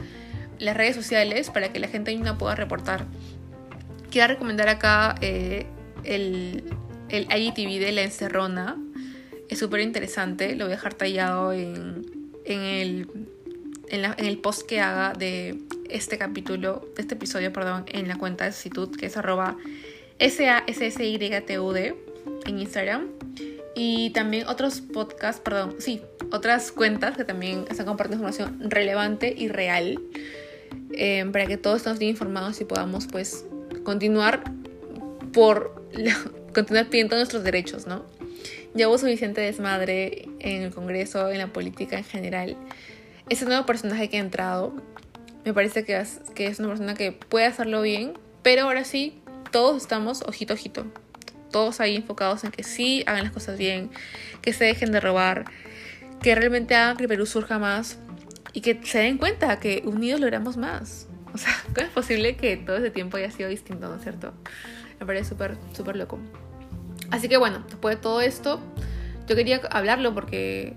las 0.62 0.76
redes 0.76 0.94
sociales 0.94 1.50
para 1.50 1.72
que 1.72 1.80
la 1.80 1.88
gente 1.88 2.16
pueda 2.38 2.54
reportar. 2.54 3.06
Quiero 4.10 4.28
recomendar 4.28 4.68
acá 4.68 5.16
eh, 5.20 5.66
el, 6.04 6.62
el 7.08 7.24
IGTV 7.24 7.80
de 7.80 7.92
La 7.92 8.02
Encerrona. 8.02 8.76
Es 9.48 9.58
súper 9.58 9.80
interesante. 9.80 10.54
Lo 10.54 10.66
voy 10.66 10.72
a 10.72 10.76
dejar 10.76 10.94
tallado 10.94 11.52
en, 11.52 12.06
en, 12.44 12.60
el, 12.60 13.08
en, 13.88 14.24
el 14.24 14.38
post 14.38 14.62
que 14.62 14.80
haga 14.80 15.12
de 15.14 15.58
este 15.90 16.16
capítulo, 16.16 16.86
este 16.96 17.14
episodio, 17.14 17.52
perdón, 17.52 17.84
en 17.88 18.06
la 18.06 18.16
cuenta 18.16 18.44
de 18.44 18.50
Institut, 18.50 18.96
que 18.96 19.06
es 19.06 19.16
arroba 19.16 19.56
S-A-S-S-Y-T-U-D 20.18 21.94
en 22.46 22.58
Instagram. 22.58 23.08
Y 23.74 24.10
también 24.10 24.46
otros 24.46 24.80
podcasts, 24.80 25.40
perdón, 25.40 25.76
sí, 25.78 26.02
otras 26.30 26.70
cuentas 26.70 27.16
que 27.16 27.24
también 27.24 27.64
están 27.68 27.86
compartiendo 27.86 28.24
información 28.28 28.70
relevante 28.70 29.34
y 29.36 29.48
real 29.48 29.98
Em, 30.92 31.32
para 31.32 31.46
que 31.46 31.56
todos 31.56 31.78
estemos 31.78 31.98
bien 31.98 32.10
informados 32.10 32.60
y 32.60 32.64
podamos 32.64 33.06
pues 33.06 33.44
continuar 33.82 34.44
por 35.32 35.82
continuar 36.54 36.88
pidiendo 36.88 37.16
nuestros 37.16 37.42
derechos, 37.42 37.86
¿no? 37.86 38.04
Ya 38.74 38.88
hubo 38.88 38.98
suficiente 38.98 39.40
desmadre 39.40 40.28
en 40.38 40.62
el 40.62 40.74
Congreso, 40.74 41.30
en 41.30 41.38
la 41.38 41.48
política 41.48 41.98
en 41.98 42.04
general. 42.04 42.56
Ese 43.28 43.44
nuevo 43.44 43.66
personaje 43.66 44.08
que 44.08 44.16
ha 44.16 44.20
entrado, 44.20 44.74
me 45.44 45.52
parece 45.52 45.84
que 45.84 45.98
es, 45.98 46.20
que 46.34 46.46
es 46.46 46.58
una 46.58 46.68
persona 46.68 46.94
que 46.94 47.12
puede 47.12 47.46
hacerlo 47.46 47.82
bien, 47.82 48.14
pero 48.42 48.62
ahora 48.62 48.84
sí, 48.84 49.20
todos 49.50 49.80
estamos 49.82 50.22
ojito 50.26 50.54
ojito. 50.54 50.86
Todos 51.50 51.80
ahí 51.80 51.96
enfocados 51.96 52.44
en 52.44 52.50
que 52.50 52.62
sí 52.62 53.04
hagan 53.06 53.24
las 53.24 53.32
cosas 53.32 53.58
bien, 53.58 53.90
que 54.40 54.52
se 54.54 54.64
dejen 54.64 54.90
de 54.90 55.00
robar, 55.00 55.44
que 56.22 56.34
realmente 56.34 56.74
hagan 56.74 56.96
que 56.96 57.08
Perú 57.08 57.26
surja 57.26 57.58
más, 57.58 57.98
y 58.52 58.60
que 58.60 58.80
se 58.84 58.98
den 58.98 59.18
cuenta 59.18 59.58
que 59.60 59.82
unidos 59.84 60.20
logramos 60.20 60.56
más. 60.56 61.08
O 61.34 61.38
sea, 61.38 61.52
¿cómo 61.74 61.86
es 61.86 61.92
posible 61.92 62.36
que 62.36 62.56
todo 62.56 62.76
ese 62.76 62.90
tiempo 62.90 63.16
haya 63.16 63.30
sido 63.30 63.48
distinto, 63.48 63.88
¿no 63.88 63.96
es 63.96 64.02
cierto? 64.02 64.32
Me 65.00 65.06
parece 65.06 65.30
súper, 65.30 65.56
súper 65.72 65.96
loco. 65.96 66.18
Así 67.10 67.28
que 67.28 67.36
bueno, 67.36 67.64
después 67.68 67.96
de 67.96 68.02
todo 68.02 68.20
esto, 68.20 68.60
yo 69.26 69.36
quería 69.36 69.60
hablarlo 69.70 70.14
porque 70.14 70.76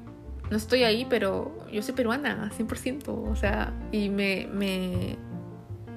no 0.49 0.57
estoy 0.57 0.83
ahí, 0.83 1.05
pero 1.09 1.57
yo 1.71 1.81
soy 1.81 1.93
peruana, 1.93 2.51
100%. 2.57 3.07
O 3.07 3.35
sea, 3.35 3.73
y 3.91 4.09
me, 4.09 4.47
me... 4.51 5.17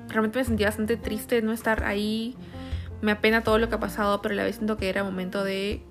Realmente 0.09 0.39
me 0.39 0.45
sentía 0.45 0.69
bastante 0.69 0.97
triste 0.97 1.43
no 1.43 1.53
estar 1.53 1.85
ahí. 1.85 2.37
Me 3.03 3.13
apena 3.13 3.43
todo 3.43 3.59
lo 3.59 3.69
que 3.69 3.75
ha 3.75 3.81
pasado, 3.81 4.23
pero 4.23 4.35
la 4.35 4.45
vez 4.45 4.57
siento 4.57 4.77
que 4.77 4.89
era 4.89 5.05
momento 5.05 5.45
de 5.45 5.83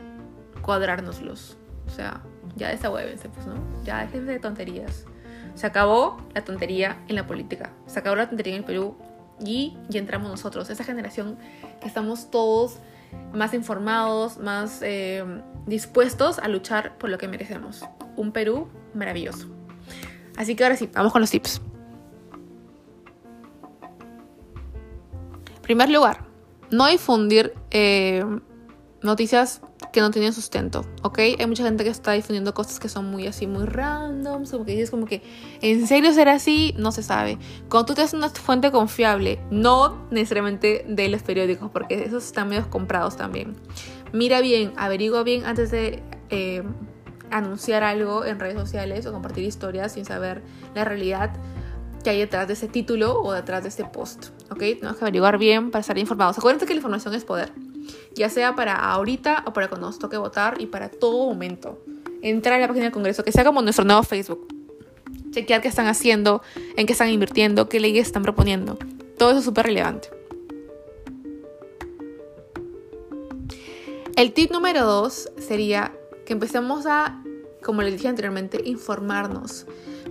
cuadrárnoslos. 0.61 1.57
O 1.85 1.89
sea, 1.89 2.21
ya 2.55 2.69
desahuévense, 2.69 3.29
pues, 3.29 3.45
¿no? 3.45 3.55
Ya 3.85 3.99
déjense 4.05 4.31
de 4.31 4.39
tonterías. 4.39 5.05
Se 5.57 5.65
acabó 5.65 6.21
la 6.35 6.43
tontería 6.45 6.99
en 7.07 7.15
la 7.15 7.25
política, 7.25 7.71
se 7.87 7.97
acabó 7.97 8.15
la 8.15 8.29
tontería 8.29 8.53
en 8.53 8.59
el 8.59 8.63
Perú 8.63 8.95
y 9.43 9.75
ya 9.89 9.97
entramos 9.97 10.29
nosotros, 10.29 10.69
esa 10.69 10.83
generación 10.83 11.39
que 11.81 11.87
estamos 11.87 12.29
todos 12.29 12.77
más 13.33 13.55
informados, 13.55 14.37
más 14.37 14.83
eh, 14.83 15.25
dispuestos 15.65 16.37
a 16.37 16.47
luchar 16.47 16.99
por 16.99 17.09
lo 17.09 17.17
que 17.17 17.27
merecemos. 17.27 17.83
Un 18.15 18.33
Perú 18.33 18.67
maravilloso. 18.93 19.47
Así 20.35 20.55
que 20.55 20.63
ahora 20.63 20.75
sí, 20.75 20.91
vamos 20.93 21.11
con 21.11 21.21
los 21.21 21.31
tips. 21.31 21.59
En 25.55 25.61
primer 25.63 25.89
lugar, 25.89 26.23
no 26.69 26.85
difundir 26.85 27.55
eh, 27.71 28.23
noticias 29.01 29.61
que 29.97 30.01
no 30.01 30.11
tienen 30.11 30.31
sustento, 30.31 30.85
¿ok? 31.01 31.17
Hay 31.39 31.47
mucha 31.47 31.63
gente 31.63 31.83
que 31.83 31.89
está 31.89 32.11
difundiendo 32.11 32.53
cosas 32.53 32.79
que 32.79 32.87
son 32.87 33.09
muy 33.09 33.25
así, 33.25 33.47
muy 33.47 33.65
random, 33.65 34.45
como 34.45 34.63
que 34.63 34.73
dices 34.73 34.91
como 34.91 35.07
que, 35.07 35.23
¿en 35.59 35.87
serio 35.87 36.13
será 36.13 36.33
así? 36.33 36.75
No 36.77 36.91
se 36.91 37.01
sabe. 37.01 37.39
Cuando 37.67 37.87
tú 37.87 37.93
tienes 37.95 38.13
una 38.13 38.29
fuente 38.29 38.69
confiable, 38.69 39.39
no 39.49 40.07
necesariamente 40.11 40.85
de 40.87 41.09
los 41.09 41.23
periódicos, 41.23 41.71
porque 41.71 42.03
esos 42.03 42.25
están 42.25 42.49
medio 42.49 42.69
comprados 42.69 43.17
también. 43.17 43.55
Mira 44.13 44.39
bien, 44.39 44.71
averigua 44.77 45.23
bien 45.23 45.45
antes 45.45 45.71
de 45.71 46.03
eh, 46.29 46.61
anunciar 47.31 47.81
algo 47.81 48.23
en 48.23 48.39
redes 48.39 48.53
sociales 48.53 49.07
o 49.07 49.11
compartir 49.11 49.45
historias 49.45 49.93
sin 49.93 50.05
saber 50.05 50.43
la 50.75 50.85
realidad 50.85 51.31
que 52.03 52.11
hay 52.11 52.19
detrás 52.19 52.45
de 52.45 52.53
ese 52.53 52.67
título 52.67 53.19
o 53.19 53.33
detrás 53.33 53.63
de 53.63 53.69
ese 53.69 53.83
post, 53.85 54.27
¿ok? 54.51 54.59
Tenemos 54.59 54.97
que 54.97 55.05
averiguar 55.05 55.39
bien 55.39 55.71
para 55.71 55.79
estar 55.81 55.97
informados. 55.97 56.37
Acuérdense 56.37 56.67
que 56.67 56.73
la 56.75 56.77
información 56.81 57.15
es 57.15 57.25
poder 57.25 57.51
ya 58.13 58.29
sea 58.29 58.55
para 58.55 58.75
ahorita 58.75 59.43
o 59.45 59.53
para 59.53 59.67
cuando 59.67 59.87
nos 59.87 59.99
toque 59.99 60.17
votar 60.17 60.59
y 60.59 60.67
para 60.67 60.89
todo 60.89 61.27
momento. 61.27 61.79
Entrar 62.21 62.55
a 62.55 62.59
la 62.59 62.67
página 62.67 62.85
del 62.85 62.93
Congreso, 62.93 63.23
que 63.23 63.31
sea 63.31 63.43
como 63.43 63.61
nuestro 63.61 63.85
nuevo 63.85 64.03
Facebook. 64.03 64.47
Chequear 65.31 65.61
qué 65.61 65.67
están 65.67 65.87
haciendo, 65.87 66.41
en 66.75 66.85
qué 66.85 66.93
están 66.93 67.09
invirtiendo, 67.09 67.69
qué 67.69 67.79
leyes 67.79 68.07
están 68.07 68.23
proponiendo. 68.23 68.77
Todo 69.17 69.29
eso 69.29 69.39
es 69.39 69.45
súper 69.45 69.65
relevante. 69.65 70.09
El 74.15 74.33
tip 74.33 74.51
número 74.51 74.83
dos 74.83 75.29
sería 75.37 75.93
que 76.25 76.33
empecemos 76.33 76.87
a, 76.87 77.23
como 77.63 77.83
les 77.83 77.93
dije 77.93 78.07
anteriormente, 78.07 78.61
informarnos. 78.65 79.67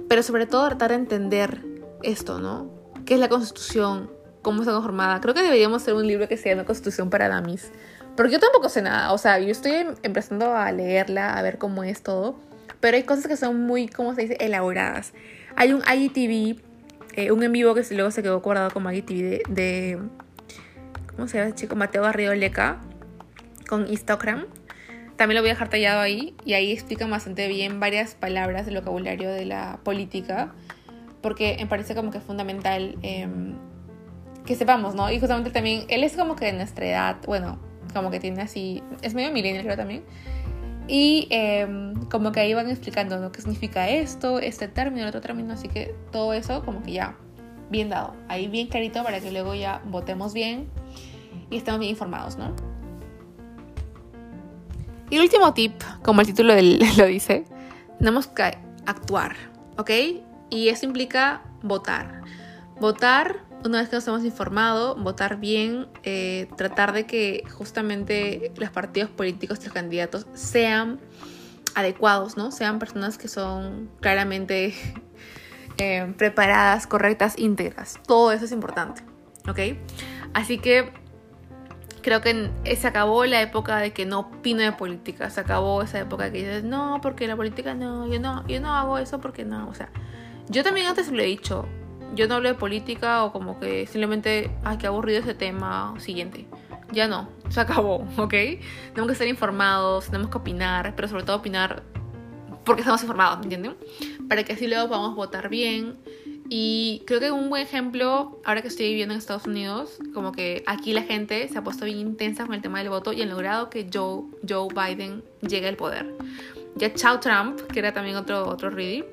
Pero 0.09 0.23
sobre 0.23 0.47
todo 0.47 0.67
tratar 0.69 0.91
de 0.91 0.97
entender 0.97 1.65
esto, 2.03 2.39
¿no? 2.39 2.71
¿Qué 3.05 3.15
es 3.15 3.21
la 3.21 3.29
constitución? 3.29 4.16
Cómo 4.47 4.63
está 4.63 4.73
conformada. 4.73 5.21
Creo 5.21 5.35
que 5.35 5.43
deberíamos 5.43 5.83
hacer 5.83 5.95
un 5.95 6.07
libro 6.07 6.29
que 6.29 6.37
se 6.37 6.49
llame 6.49 6.65
Constitución 6.65 7.11
para 7.11 7.27
Damis. 7.29 7.73
Porque 8.17 8.35
yo 8.35 8.39
tampoco 8.39 8.69
sé 8.69 8.81
nada. 8.81 9.13
O 9.13 9.19
sea, 9.19 9.41
yo 9.41 9.51
estoy 9.51 9.73
em, 9.73 9.95
empezando 10.05 10.55
a 10.55 10.71
leerla, 10.71 11.37
a 11.37 11.43
ver 11.43 11.59
cómo 11.59 11.83
es 11.83 12.01
todo. 12.05 12.39
Pero 12.79 12.97
hay 12.97 13.03
cosas 13.03 13.27
que 13.27 13.37
son 13.37 13.67
muy, 13.67 13.89
¿cómo 13.89 14.15
se 14.15 14.21
dice?, 14.21 14.37
elaboradas. 14.39 15.15
Hay 15.57 15.73
un 15.73 15.83
IGTV, 15.83 16.63
eh, 17.17 17.33
un 17.33 17.43
en 17.43 17.51
vivo 17.51 17.75
que 17.75 17.85
luego 17.91 18.13
se 18.13 18.23
quedó 18.23 18.41
guardado 18.41 18.71
como 18.71 18.89
IGTV 18.89 19.43
de, 19.49 19.99
¿cómo 21.17 21.27
se 21.27 21.39
llama 21.39 21.53
chico? 21.57 21.75
Mateo 21.75 22.05
Garrido 22.05 22.33
Leca 22.33 22.79
con 23.69 23.89
Instagram. 23.89 24.47
También 25.17 25.35
lo 25.35 25.43
voy 25.43 25.51
a 25.51 25.55
dejar 25.55 25.71
tallado 25.71 26.01
ahí 26.03 26.37
y 26.45 26.53
ahí 26.53 26.71
explica 26.71 27.05
bastante 27.09 27.49
bien 27.49 27.81
varias 27.81 28.15
palabras 28.15 28.65
del 28.65 28.77
vocabulario 28.77 29.29
de 29.29 29.45
la 29.45 29.81
política 29.83 30.55
porque 31.21 31.57
me 31.59 31.67
parece 31.67 31.97
como 31.97 32.13
que 32.13 32.19
es 32.19 32.25
fundamental 32.25 32.97
em, 33.03 33.57
que 34.47 34.55
sepamos, 34.55 34.95
¿no? 34.95 35.11
Y 35.11 35.19
justamente 35.21 35.51
también, 35.51 35.85
él 35.89 36.05
es 36.05 36.17
como 36.17 36.37
que 36.37 36.47
de 36.47 36.53
nuestra 36.55 36.87
edad, 36.87 37.17
bueno, 37.27 37.59
como 37.93 38.11
que 38.11 38.21
tiene 38.21 38.43
así, 38.43 38.83
es 39.03 39.15
medio 39.15 39.33
millennial 39.33 39.65
creo 39.65 39.77
también. 39.77 40.05
Y 40.89 41.27
em, 41.31 41.95
como 42.07 42.33
que 42.33 42.41
ahí 42.41 42.55
van 42.55 42.71
explicando 42.71 43.19
lo 43.19 43.33
que 43.33 43.41
significa 43.41 43.89
esto, 43.89 44.39
este 44.39 44.69
término, 44.69 45.03
el 45.03 45.09
otro 45.09 45.21
término, 45.21 45.53
así 45.53 45.69
que 45.69 45.95
todo 46.13 46.33
eso 46.33 46.65
como 46.65 46.83
que 46.83 46.93
ya 46.93 47.17
bien 47.71 47.89
dado, 47.89 48.15
ahí 48.29 48.47
bien 48.47 48.69
clarito 48.69 49.03
para 49.03 49.21
que 49.21 49.33
luego 49.33 49.55
ya 49.55 49.83
votemos 49.87 50.33
bien 50.33 50.69
y 51.51 51.57
estemos 51.57 51.81
bien 51.81 51.91
informados, 51.91 52.37
¿no? 52.37 52.55
Y 55.11 55.17
el 55.17 55.23
último 55.23 55.53
tip, 55.55 55.73
como 56.03 56.21
el 56.21 56.27
título 56.29 56.55
lo 56.99 57.07
dice, 57.07 57.45
tenemos 57.99 58.29
que 58.29 58.57
actuar, 58.87 59.35
¿ok? 59.77 59.91
Y 60.51 60.69
eso 60.69 60.87
implica 60.87 61.43
votar. 61.63 62.23
Votar, 62.81 63.46
una 63.67 63.81
vez 63.81 63.89
que 63.89 63.97
nos 63.97 64.07
hemos 64.09 64.25
informado, 64.25 64.97
votar 64.97 65.39
bien, 65.39 65.89
eh, 66.03 66.49
tratar 66.57 66.93
de 66.93 67.07
que 67.07 67.45
justamente 67.51 68.53
los 68.57 68.71
partidos 68.71 69.11
políticos 69.11 69.63
los 69.65 69.73
candidatos 69.73 70.27
sean 70.35 71.01
adecuados, 71.75 72.37
¿no? 72.37 72.51
Sean 72.53 72.79
personas 72.79 73.19
que 73.19 73.29
son 73.29 73.91
claramente 74.01 74.75
eh, 75.79 76.13
preparadas, 76.17 76.87
correctas, 76.87 77.39
íntegras. 77.39 78.01
Todo 78.07 78.33
eso 78.33 78.45
es 78.45 78.53
importante, 78.53 79.03
¿ok? 79.49 79.77
Así 80.33 80.59
que 80.59 80.93
creo 82.03 82.21
que 82.21 82.51
se 82.77 82.87
acabó 82.87 83.25
la 83.25 83.43
época 83.43 83.79
de 83.79 83.93
que 83.93 84.07
no 84.07 84.21
opino 84.21 84.63
de 84.63 84.73
política, 84.73 85.29
se 85.29 85.41
acabó 85.41 85.83
esa 85.83 85.99
época 85.99 86.31
que 86.31 86.39
dices, 86.39 86.63
no, 86.63 87.01
porque 87.03 87.27
la 87.27 87.35
política 87.35 87.75
no, 87.75 88.07
yo 88.07 88.21
no, 88.21 88.47
yo 88.47 88.61
no 88.61 88.75
hago 88.75 88.99
eso 88.99 89.21
porque 89.21 89.45
no, 89.45 89.69
o 89.69 89.75
sea, 89.75 89.91
yo 90.49 90.63
también 90.63 90.87
antes 90.87 91.11
lo 91.11 91.21
he 91.21 91.27
dicho, 91.27 91.67
yo 92.15 92.29
no 92.29 92.37
hablo 92.37 92.49
de 92.49 92.55
política 92.55 93.25
o 93.25 93.33
como 93.33 93.59
que 93.61 93.87
simplemente, 93.87 94.51
ay, 94.65 94.79
qué 94.79 94.87
aburrido 94.87 95.21
ese 95.21 95.35
tema, 95.35 95.95
siguiente. 95.99 96.47
Ya 96.93 97.09
no, 97.09 97.29
se 97.49 97.61
acabó, 97.61 97.97
¿ok? 98.17 98.31
Tenemos 98.31 99.07
que 99.07 99.13
estar 99.13 99.27
informados, 99.29 100.07
tenemos 100.07 100.31
que 100.31 100.39
opinar, 100.39 100.95
pero 100.95 101.09
sobre 101.09 101.25
todo 101.25 101.37
opinar 101.37 101.83
porque 102.65 102.81
estamos 102.81 103.01
informados, 103.03 103.39
¿me 103.39 103.45
entienden? 103.45 103.77
Para 104.29 104.43
que 104.45 104.55
así 104.55 104.67
luego 104.67 104.89
podamos 104.89 105.15
votar 105.15 105.49
bien 105.49 105.97
y 106.49 107.03
creo 107.07 107.19
que 107.21 107.31
un 107.31 107.49
buen 107.49 107.63
ejemplo, 107.63 108.41
ahora 108.45 108.63
que 108.63 108.69
estoy 108.69 108.89
viviendo 108.89 109.15
en 109.15 109.19
Estados 109.19 109.47
Unidos, 109.47 109.99
como 110.15 110.33
que 110.33 110.63
aquí 110.67 110.93
la 110.93 111.03
gente 111.03 111.49
se 111.49 111.59
ha 111.59 111.65
puesto 111.65 111.85
bien 111.85 111.99
intensa 111.99 112.45
con 112.45 112.55
el 112.55 112.63
tema 112.63 112.79
del 112.79 112.89
voto 112.89 113.13
y 113.13 113.23
han 113.23 113.31
logrado 113.31 113.69
que 113.69 113.89
Joe, 113.93 114.25
Joe 114.49 114.69
Biden 114.73 115.25
llegue 115.41 115.69
al 115.69 115.77
poder. 115.77 116.15
Ya 116.77 116.93
chao 116.95 117.19
Trump, 117.21 117.61
que 117.73 117.79
era 117.79 117.93
también 117.93 118.17
otro, 118.17 118.47
otro 118.49 118.71
ready. 118.71 119.05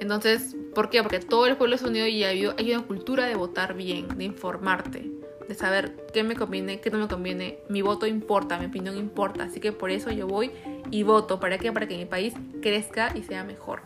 Entonces, 0.00 0.54
¿por 0.76 0.90
qué? 0.90 1.02
Porque 1.02 1.20
todo 1.20 1.46
el 1.46 1.56
pueblo 1.56 1.70
de 1.70 1.76
Estados 1.76 1.90
Unidos 1.90 2.28
hay, 2.28 2.44
hay 2.44 2.74
una 2.74 2.86
cultura 2.86 3.24
de 3.24 3.34
votar 3.34 3.74
bien, 3.74 4.08
de 4.18 4.24
informarte, 4.24 5.10
de 5.48 5.54
saber 5.54 5.96
qué 6.12 6.22
me 6.22 6.36
conviene, 6.36 6.80
qué 6.82 6.90
no 6.90 6.98
me 6.98 7.08
conviene. 7.08 7.60
Mi 7.70 7.80
voto 7.80 8.06
importa, 8.06 8.58
mi 8.58 8.66
opinión 8.66 8.94
importa. 8.98 9.44
Así 9.44 9.58
que 9.58 9.72
por 9.72 9.90
eso 9.90 10.10
yo 10.10 10.26
voy 10.26 10.50
y 10.90 11.02
voto. 11.02 11.40
¿Para 11.40 11.56
qué? 11.56 11.72
Para 11.72 11.88
que 11.88 11.96
mi 11.96 12.04
país 12.04 12.34
crezca 12.60 13.10
y 13.16 13.22
sea 13.22 13.42
mejor. 13.42 13.80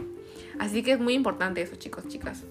Así 0.59 0.83
que 0.83 0.91
es 0.91 0.99
muy 0.99 1.15
importante 1.15 1.63
eso, 1.63 1.77
chicos, 1.77 2.09
chicas 2.09 2.45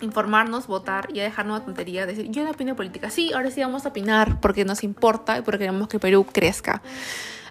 informarnos, 0.00 0.66
votar 0.66 1.08
y 1.12 1.20
a 1.20 1.24
dejarnos 1.24 1.60
de 1.60 1.66
tontería, 1.66 2.06
decir, 2.06 2.30
yo 2.30 2.42
no 2.44 2.50
opino 2.50 2.74
política. 2.76 3.10
Sí, 3.10 3.32
ahora 3.32 3.50
sí 3.50 3.60
vamos 3.60 3.84
a 3.86 3.90
opinar 3.90 4.40
porque 4.40 4.64
nos 4.64 4.82
importa 4.84 5.38
y 5.38 5.42
porque 5.42 5.58
queremos 5.60 5.88
que 5.88 5.98
Perú 5.98 6.26
crezca. 6.30 6.82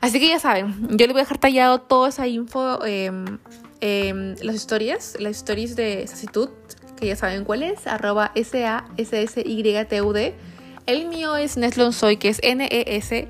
Así 0.02 0.20
que 0.20 0.28
ya 0.28 0.40
saben, 0.40 0.88
yo 0.90 1.06
les 1.06 1.14
voy 1.14 1.22
a 1.22 1.24
dejar 1.24 1.38
tallado 1.38 1.80
toda 1.80 2.10
esa 2.10 2.28
info, 2.28 2.84
em, 2.86 3.40
em, 3.80 4.36
las 4.42 4.56
historias, 4.56 5.16
las 5.20 5.38
historias 5.38 5.78
de 5.78 6.06
Sacitud, 6.08 6.50
que 6.98 7.08
ya 7.08 7.16
saben 7.16 7.46
cuál 7.46 7.64
es, 7.64 7.88
arroba 7.88 8.32
S-A-S-S-Y-T-U-D. 8.36 10.36
El 10.86 11.08
mío 11.08 11.38
es 11.38 11.56
Neslonsoy, 11.56 12.18
que 12.18 12.28
es 12.28 12.42
N-E-S-L-O-N-Z-O-Y. 12.44 13.30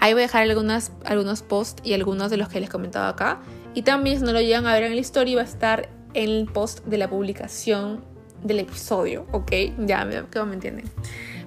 Ahí 0.00 0.14
voy 0.14 0.22
a 0.22 0.26
dejar 0.26 0.44
algunas, 0.44 0.92
algunos 1.04 1.42
posts 1.42 1.82
y 1.84 1.92
algunos 1.92 2.30
de 2.30 2.38
los 2.38 2.48
que 2.48 2.60
les 2.60 2.70
he 2.70 2.72
comentado 2.72 3.06
acá. 3.06 3.40
Y 3.74 3.82
también 3.82 4.18
si 4.18 4.24
no 4.24 4.32
lo 4.32 4.40
llegan 4.40 4.66
a 4.66 4.72
ver 4.72 4.84
en 4.84 4.94
la 4.94 5.00
historia 5.00 5.36
va 5.36 5.42
a 5.42 5.44
estar 5.44 5.90
en 6.18 6.30
el 6.30 6.46
post 6.46 6.84
de 6.84 6.98
la 6.98 7.08
publicación 7.08 8.04
del 8.42 8.60
episodio, 8.60 9.26
¿ok? 9.30 9.52
Ya 9.78 10.04
me, 10.04 10.22
me 10.22 10.54
entienden. 10.54 10.84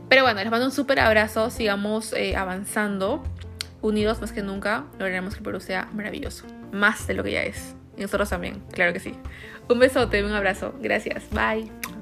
Pero 0.07 0.23
bueno, 0.23 0.41
les 0.41 0.49
mando 0.49 0.65
un 0.65 0.71
súper 0.71 0.99
abrazo, 0.99 1.49
sigamos 1.49 2.13
eh, 2.13 2.35
avanzando, 2.35 3.21
unidos 3.81 4.21
más 4.21 4.31
que 4.31 4.41
nunca, 4.41 4.85
lograremos 4.93 5.33
que 5.33 5.39
el 5.39 5.43
Perú 5.43 5.59
sea 5.59 5.89
maravilloso, 5.93 6.45
más 6.71 7.05
de 7.07 7.13
lo 7.13 7.23
que 7.23 7.31
ya 7.31 7.43
es. 7.43 7.75
Y 7.97 8.01
nosotros 8.01 8.29
también, 8.29 8.61
claro 8.71 8.93
que 8.93 8.99
sí. 8.99 9.13
Un 9.69 9.79
besote, 9.79 10.23
un 10.23 10.33
abrazo, 10.33 10.73
gracias, 10.81 11.23
bye. 11.31 12.00